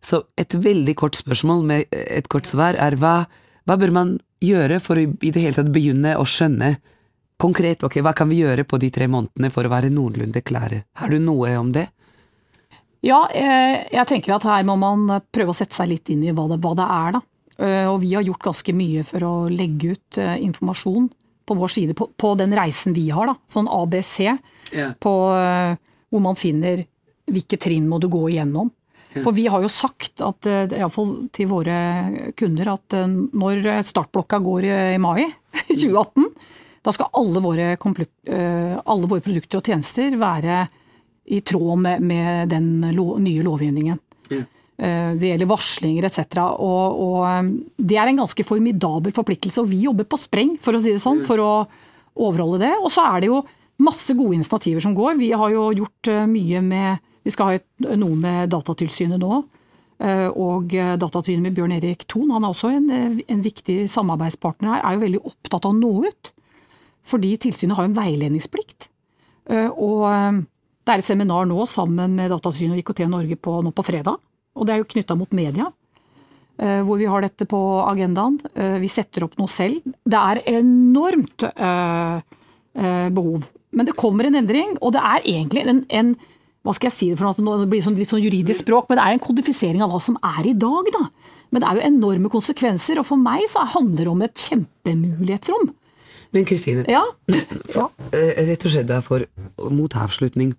[0.00, 3.24] Så et veldig kort spørsmål med et kort svar er hva,
[3.66, 6.76] hva bør man gjøre for å i det hele tatt begynne å skjønne
[7.40, 10.86] konkret, ok, hva kan vi gjøre på de tre månedene for å være noenlunde klare?
[10.96, 11.86] Har du noe om det?
[13.04, 16.32] Ja, eh, jeg tenker at her må man prøve å sette seg litt inn i
[16.32, 17.20] hva det, hva det er, da.
[17.56, 21.08] Eh, og vi har gjort ganske mye for å legge ut eh, informasjon
[21.46, 23.36] på vår side på, på den reisen vi har, da.
[23.50, 24.16] Sånn ABC,
[24.72, 24.94] yeah.
[25.00, 25.12] på,
[26.10, 26.82] hvor man finner
[27.26, 28.70] hvilke trinn må du gå igjennom.
[29.14, 29.22] Yeah.
[29.24, 31.78] For vi har jo sagt, at, iallfall til våre
[32.38, 32.98] kunder, at
[33.32, 35.22] når startblokka går i mai
[35.70, 36.26] 2018,
[36.86, 40.66] da skal alle våre, alle våre produkter og tjenester være
[41.26, 43.98] i tråd med, med den lo, nye lovgivningen.
[44.30, 44.44] Ja.
[44.76, 46.36] Eh, det gjelder varslinger etc.
[46.60, 47.50] Og, og, eh,
[47.80, 51.02] det er en ganske formidabel forpliktelse, og vi jobber på spreng for å si det
[51.02, 51.52] sånn, for å
[52.26, 52.74] overholde det.
[52.82, 53.42] Og så er det jo
[53.86, 55.16] masse gode initiativer som går.
[55.20, 59.40] Vi har jo gjort eh, mye med Vi skal ha noe med Datatilsynet nå.
[60.38, 62.84] Og Datatilsynet med Bjørn Erik Thon, han er også en,
[63.18, 66.30] en viktig samarbeidspartner her, er jo veldig opptatt av å nå ut.
[67.02, 68.86] Fordi tilsynet har en veiledningsplikt.
[69.74, 73.88] Og det er et seminar nå sammen med Datatilsynet og IKT Norge på, nå på
[73.90, 74.22] fredag.
[74.56, 75.68] Og det er jo knytta mot media,
[76.58, 78.38] eh, hvor vi har dette på agendaen.
[78.54, 79.84] Eh, vi setter opp noe selv.
[80.04, 82.18] Det er enormt uh,
[82.76, 83.46] behov.
[83.76, 86.16] Men det kommer en endring, og det er egentlig en, en
[86.66, 88.98] hva skal jeg si det for noe, det blir sånn, litt sånn juridisk språk, men
[88.98, 90.88] det er en kodifisering av hva som er i dag.
[90.96, 91.04] da.
[91.54, 95.70] Men det er jo enorme konsekvenser, og for meg så handler det om et kjempemulighetsrom.
[96.34, 97.04] Men Kristine, ja?
[97.76, 97.86] ja.
[98.10, 99.24] rett og slett for
[99.70, 100.56] mot avslutning.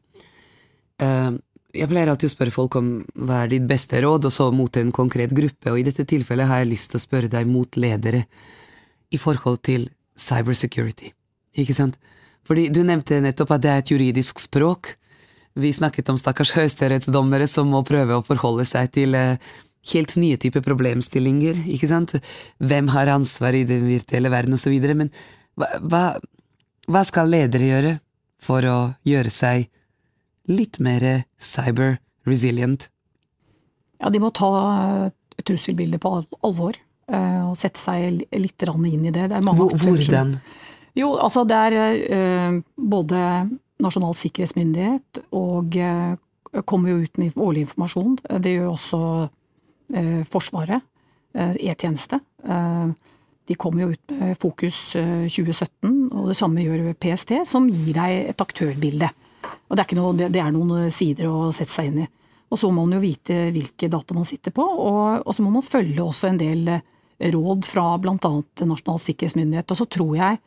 [1.04, 1.32] Eh,
[1.78, 2.90] jeg pleier alltid å spørre folk om
[3.28, 6.50] hva er ditt beste råd, og så mot en konkret gruppe, og i dette tilfellet
[6.50, 8.24] har jeg lyst til å spørre deg mot ledere
[9.14, 11.14] i forhold til cybersecurity,
[11.62, 12.00] ikke sant?
[12.48, 14.94] Fordi du nevnte nettopp at det er et juridisk språk.
[15.60, 19.36] Vi snakket om stakkars høyesterettsdommere som må prøve å forholde seg til eh,
[19.92, 22.16] helt nye typer problemstillinger, ikke sant?
[22.64, 25.12] Hvem har ansvar i den virtuelle verden, og så videre, men
[25.60, 26.04] hva, hva,
[26.88, 27.98] hva skal ledere gjøre
[28.44, 29.68] for å gjøre seg
[30.48, 31.06] litt mer
[31.38, 32.90] cyber resilient?
[34.02, 35.08] Ja, de må ta eh,
[35.46, 36.14] trusselbildet på
[36.46, 39.30] alvor eh, og sette seg litt inn i det.
[39.32, 40.38] det Hvordan?
[40.98, 41.76] Jo, altså det er
[42.10, 43.20] uh, både
[43.78, 45.76] Nasjonal sikkerhetsmyndighet og
[46.66, 48.16] kommer jo ut med årlig informasjon.
[48.42, 49.02] Det gjør også
[50.32, 50.82] Forsvaret,
[51.38, 52.18] E-tjeneste.
[53.48, 58.32] de kommer jo ut med Fokus 2017, og det samme gjør PST, som gir deg
[58.34, 59.12] et aktørbilde.
[59.68, 62.08] Og det er, noe, det er, noen eh, sider å sette seg inn i.
[62.48, 65.52] Og så må man jo vite hvilke data man sitter på, og, og så må
[65.58, 66.86] man følge også en del eh,
[67.34, 68.32] råd fra bl.a.
[68.70, 69.74] Nasjonal sikkerhetsmyndighet.
[69.74, 70.40] Og så tror jeg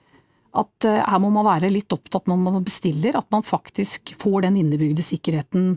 [0.61, 4.47] at eh, her må man være litt opptatt når man bestiller, at man faktisk får
[4.49, 5.75] den innebygde sikkerheten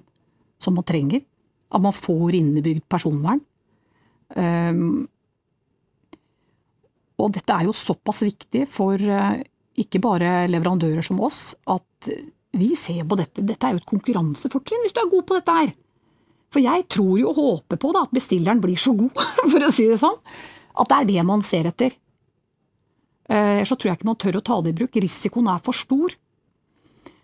[0.64, 1.26] som man trenger.
[1.74, 3.42] At man får innebygd personvern.
[4.34, 5.04] Um,
[7.22, 9.02] og dette er jo såpass viktig for
[9.80, 12.10] ikke bare leverandører som oss, at
[12.54, 15.58] vi ser på dette, dette er jo et konkurransefortrinn hvis du er god på dette
[15.58, 15.74] her.
[16.54, 19.14] For jeg tror jo og håper på da, at bestilleren blir så god,
[19.52, 20.20] for å si det sånn,
[20.74, 21.96] at det er det man ser etter.
[23.30, 25.00] Eh, ellers så tror jeg ikke man tør å ta det i bruk.
[25.02, 26.14] Risikoen er for stor.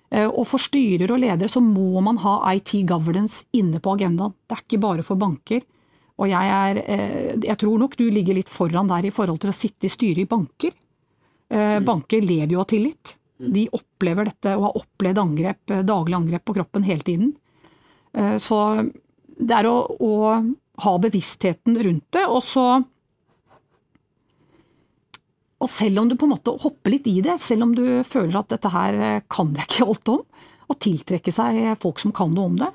[0.10, 4.34] Eh, og for styrer og ledere så må man ha IT governance inne på agendaen.
[4.48, 5.66] Det er ikke bare for banker.
[6.20, 9.54] Og jeg, er, eh, jeg tror nok du ligger litt foran der i forhold til
[9.54, 10.74] å sitte i styret i banker.
[11.50, 11.82] Mm.
[11.82, 13.16] Banker lever jo av tillit.
[13.40, 17.34] De opplever dette og har opplevd angrep, daglige daglig angrep på kroppen hele tiden.
[18.14, 18.62] Eh, så
[19.40, 20.14] det er å, å
[20.84, 22.66] ha bevisstheten rundt det, og så
[25.60, 28.38] og selv om du på en måte hopper litt i det, selv om du føler
[28.40, 30.22] at dette her eh, kan jeg ikke alt om,
[30.70, 32.70] og tiltrekke seg folk som kan noe om det,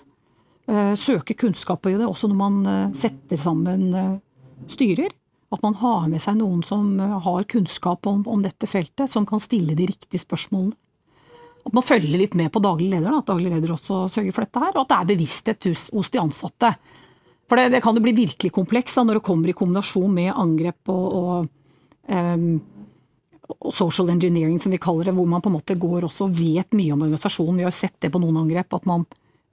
[0.68, 3.88] eh, søke kunnskap i det også når man eh, setter sammen
[4.70, 5.12] styrer.
[5.54, 9.42] At man har med seg noen som har kunnskap om, om dette feltet, som kan
[9.42, 10.74] stille de riktige spørsmålene.
[11.64, 14.60] At man følger litt med på daglig leder, at daglig leder også sørger for dette
[14.60, 16.74] her, og at det er bevissthet hos, de ansatte.
[17.48, 20.92] For det, det, kan jo bli virkelig kompleks når det kommer i kombinasjon med angrep
[20.92, 22.60] og, og um,
[23.72, 26.76] social engineering, som vi kaller det, hvor man på en måte går også og vet
[26.76, 27.62] mye om organisasjonen.
[27.62, 29.06] Vi har sett det på noen angrep, at man,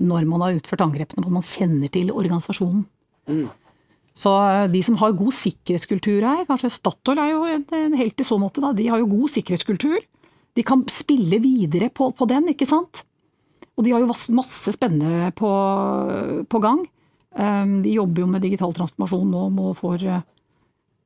[0.03, 2.85] når man har utført angrepene, at man kjenner til organisasjonen.
[3.31, 3.47] Mm.
[4.17, 8.27] Så eh, de som har god sikkerhetskultur her, kanskje Statoil er jo en helt i
[8.27, 10.01] så måte, da, de har jo god sikkerhetskultur.
[10.57, 13.05] De kan spille videre på, på den, ikke sant.
[13.79, 15.51] Og de har jo masse spennende på,
[16.51, 16.83] på gang.
[17.31, 20.01] Um, de jobber jo med digital transformasjon nå for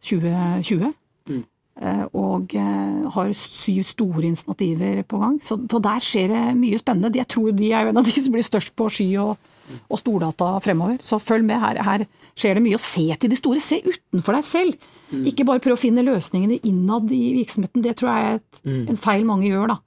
[0.01, 0.87] 2020.
[0.87, 0.95] Eh,
[1.29, 1.43] mm.
[1.75, 5.37] Eh, og eh, har syv store initiativer på gang.
[5.43, 7.19] Så, så, der skjer det mye spennende.
[7.19, 9.51] Jeg tror de er jo en av de som blir størst på sky og,
[9.89, 10.99] og stordata fremover.
[11.03, 12.05] Så følg med, her, her,
[12.37, 12.77] skjer det mye.
[12.77, 14.91] å se til de store, se utenfor deg selv.
[15.11, 15.25] Mm.
[15.31, 17.83] Ikke bare prøve å finne løsningene innad i virksomheten.
[17.85, 18.81] Det tror jeg er et, mm.
[18.93, 19.81] en feil mange gjør, da.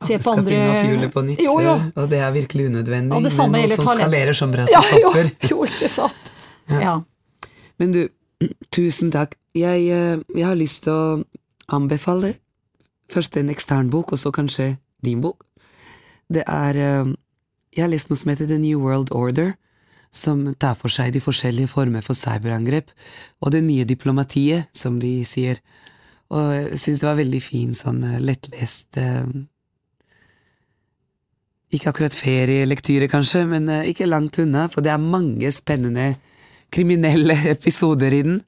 [0.00, 1.72] Se på andre Skal finne opp hjulet på nytt, jo, jo.
[2.00, 3.18] og det er virkelig unødvendig.
[3.18, 5.32] Ja, Men noe som skalerer som bra som ja, software.
[5.44, 6.30] Jo, jo, ikke sant.
[6.70, 6.80] Ja.
[6.80, 6.94] ja.
[7.82, 8.00] Men du,
[8.76, 9.36] tusen takk.
[9.56, 11.04] Jeg, eh, jeg har lyst til å
[11.74, 12.36] anbefale
[13.10, 15.44] først en ekstern bok, og så kanskje din bok.
[16.32, 17.12] Det er eh,
[17.70, 19.52] Jeg har lest noe som heter The New World Order,
[20.10, 22.90] som tar for seg de forskjellige former for cyberangrep,
[23.38, 25.60] og det nye diplomatiet, som de sier.
[26.34, 28.98] Og jeg syns det var veldig fin, sånn eh, lettlest
[31.70, 36.16] Ikke akkurat ferielektyre, kanskje, men ikke langt unna, for det er mange spennende
[36.74, 38.40] kriminelle episoder i den.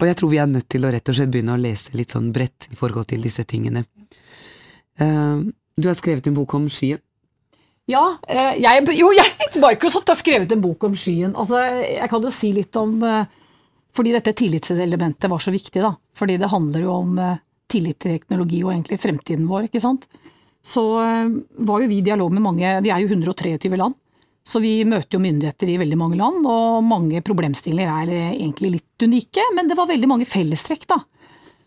[0.00, 2.14] Og jeg tror vi er nødt til å rett og slett begynne å lese litt
[2.16, 3.82] sånn bredt i forhold til disse tingene.
[4.98, 7.02] Du har skrevet en bok om skyen.
[7.88, 11.34] Ja, uh, jeg, jo, jeg, Microsoft har skrevet en bok om skyen.
[11.38, 13.22] Altså, jeg kan jo si litt om uh,
[13.96, 15.94] Fordi dette tillitselementet var så viktig, da.
[16.16, 17.14] Fordi det handler jo om
[17.68, 20.06] tillit til teknologi og egentlig fremtiden vår, ikke sant.
[20.64, 23.96] Så var jo vi i dialog med mange Vi er jo 123 land.
[24.48, 29.04] Så vi møter jo myndigheter i veldig mange land, og mange problemstillinger er egentlig litt
[29.04, 30.96] unike, men det var veldig mange fellestrekk da,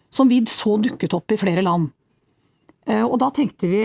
[0.09, 1.91] som vi så dukket opp i flere land.
[2.89, 3.83] Eh, og da tenkte vi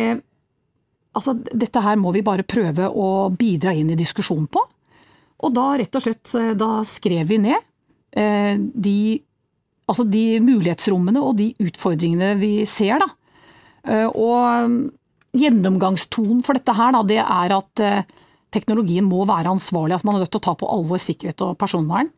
[1.17, 4.63] altså dette her må vi bare prøve å bidra inn i diskusjonen på.
[5.47, 7.59] Og da rett og slett eh, da skrev vi ned
[8.17, 8.99] eh, de,
[9.89, 13.03] altså de mulighetsrommene og de utfordringene vi ser.
[13.03, 13.11] da.
[13.87, 14.89] Og
[15.37, 17.83] gjennomgangstonen for dette her da, det er at
[18.57, 19.95] teknologien må være ansvarlig.
[19.95, 22.11] altså Man er nødt til å ta på alvor sikkerhet og personvern.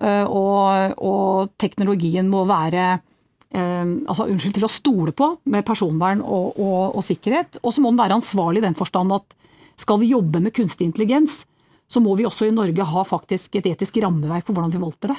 [0.00, 3.08] Eh, og, og teknologien må være eh,
[3.52, 7.58] altså, unnskyld, til å stole på med personvern og, og, og sikkerhet.
[7.60, 9.36] Og så må den være ansvarlig i den forstand at
[9.80, 11.42] skal vi jobbe med kunstig intelligens,
[11.84, 15.12] så må vi også i Norge ha faktisk et etisk rammeverk for hvordan vi forvalter
[15.12, 15.18] det.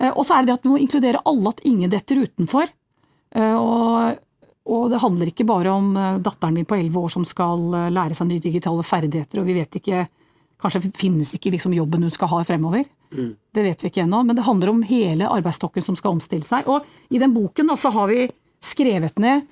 [0.00, 2.72] Eh, og så er det det at vi må inkludere alle, at ingen detter utenfor.
[3.34, 4.18] Og,
[4.64, 7.90] og det handler ikke bare om eh, datteren min på elleve år som skal eh,
[7.92, 10.06] lære seg nye digitale ferdigheter, og vi vet ikke
[10.64, 12.86] Kanskje finnes ikke liksom jobben hun skal ha fremover.
[13.54, 14.22] Det vet vi ikke ennå.
[14.26, 16.68] Men det handler om hele arbeidsstokken som skal omstille seg.
[16.70, 18.26] Og i den boken da, så har vi
[18.64, 19.44] skrevet ned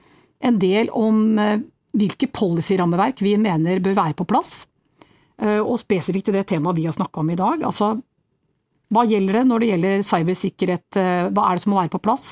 [0.42, 1.58] en del om eh,
[1.96, 4.62] hvilke policy-rammeverk vi mener bør være på plass.
[5.42, 7.64] Og spesifikt til det temaet vi har snakka om i dag.
[7.66, 7.88] Altså,
[8.94, 10.98] hva gjelder det når det gjelder cybersikkerhet?
[11.34, 12.28] Hva er det som må være på plass?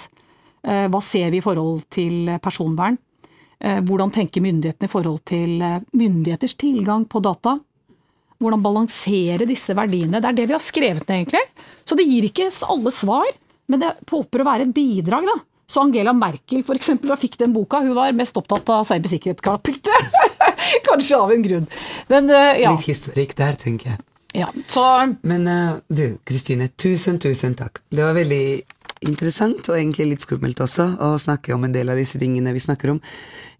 [0.62, 2.98] Eh, hva ser vi i forhold til personvern?
[3.60, 7.58] Eh, hvordan tenker myndighetene i forhold til eh, myndigheters tilgang på data?
[8.40, 10.20] Hvordan balansere disse verdiene?
[10.20, 11.42] Det er det vi har skrevet ned, egentlig.
[11.84, 13.28] Så det gir ikke alle svar,
[13.70, 15.28] men det håper å være et bidrag.
[15.28, 15.36] da.
[15.70, 20.16] Så Angela Merkel for eksempel, da fikk den boka, hun var mest opptatt av cybersikkerhetskapitlet.
[20.88, 21.68] Kanskje av en grunn.
[22.08, 22.72] Men, ja.
[22.72, 24.02] Litt historikk der, tenker jeg.
[24.40, 24.82] Ja, så...
[25.26, 25.46] Men
[25.90, 27.82] du, Kristine, tusen, tusen takk.
[27.90, 28.44] Det var veldig
[29.06, 32.62] interessant, og egentlig litt skummelt også, å snakke om en del av disse tingene vi
[32.62, 33.00] snakker om.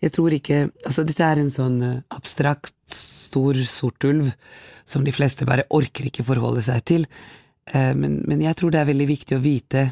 [0.03, 4.33] Jeg tror ikke Altså, dette er en sånn eh, abstrakt, stor, sort ulv
[4.89, 7.07] som de fleste bare orker ikke forholde seg til,
[7.73, 9.85] eh, men, men jeg tror det er veldig viktig å vite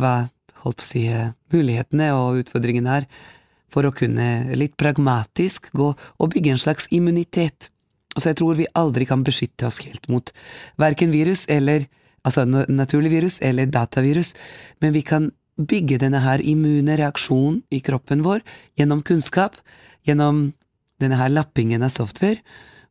[0.00, 0.28] hva,
[0.64, 3.08] holdt på å si, eh, mulighetene og utfordringene er,
[3.72, 7.70] for å kunne litt pragmatisk gå og bygge en slags immunitet.
[8.16, 10.32] Altså, jeg tror vi aldri kan beskytte oss helt mot
[10.80, 11.86] verken virus eller
[12.26, 14.34] altså naturlig virus eller datavirus,
[14.80, 18.42] men vi kan bygge denne her immune reaksjonen i kroppen vår
[18.78, 19.58] gjennom kunnskap,
[20.06, 20.52] gjennom
[21.02, 22.40] denne her lappingen av software,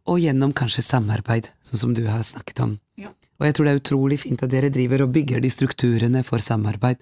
[0.09, 2.77] og gjennom kanskje samarbeid, sånn som du har snakket om.
[2.99, 3.11] Ja.
[3.41, 6.43] Og jeg tror det er utrolig fint at dere driver og bygger de strukturene for
[6.43, 7.01] samarbeid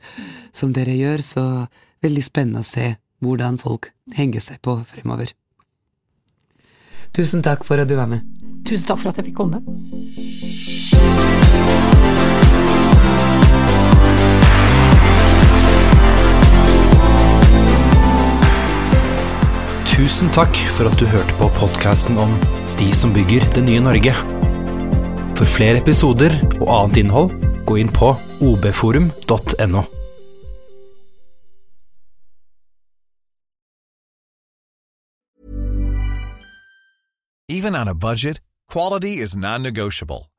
[0.56, 1.44] som dere gjør, så
[2.04, 5.34] veldig spennende å se hvordan folk henger seg på fremover.
[7.16, 8.24] Tusen takk for at du var med.
[8.68, 9.64] Tusen takk for at jeg fikk komme.
[20.00, 22.32] Tusen takk for at du hørte på podkasten om
[22.80, 24.14] De som bygger det nye Norge.
[25.36, 27.34] For flere episoder og annet innhold,
[27.68, 29.84] gå inn på obforum.no.
[37.52, 38.40] Even on a budget,
[38.72, 40.29] quality is non-negotiable.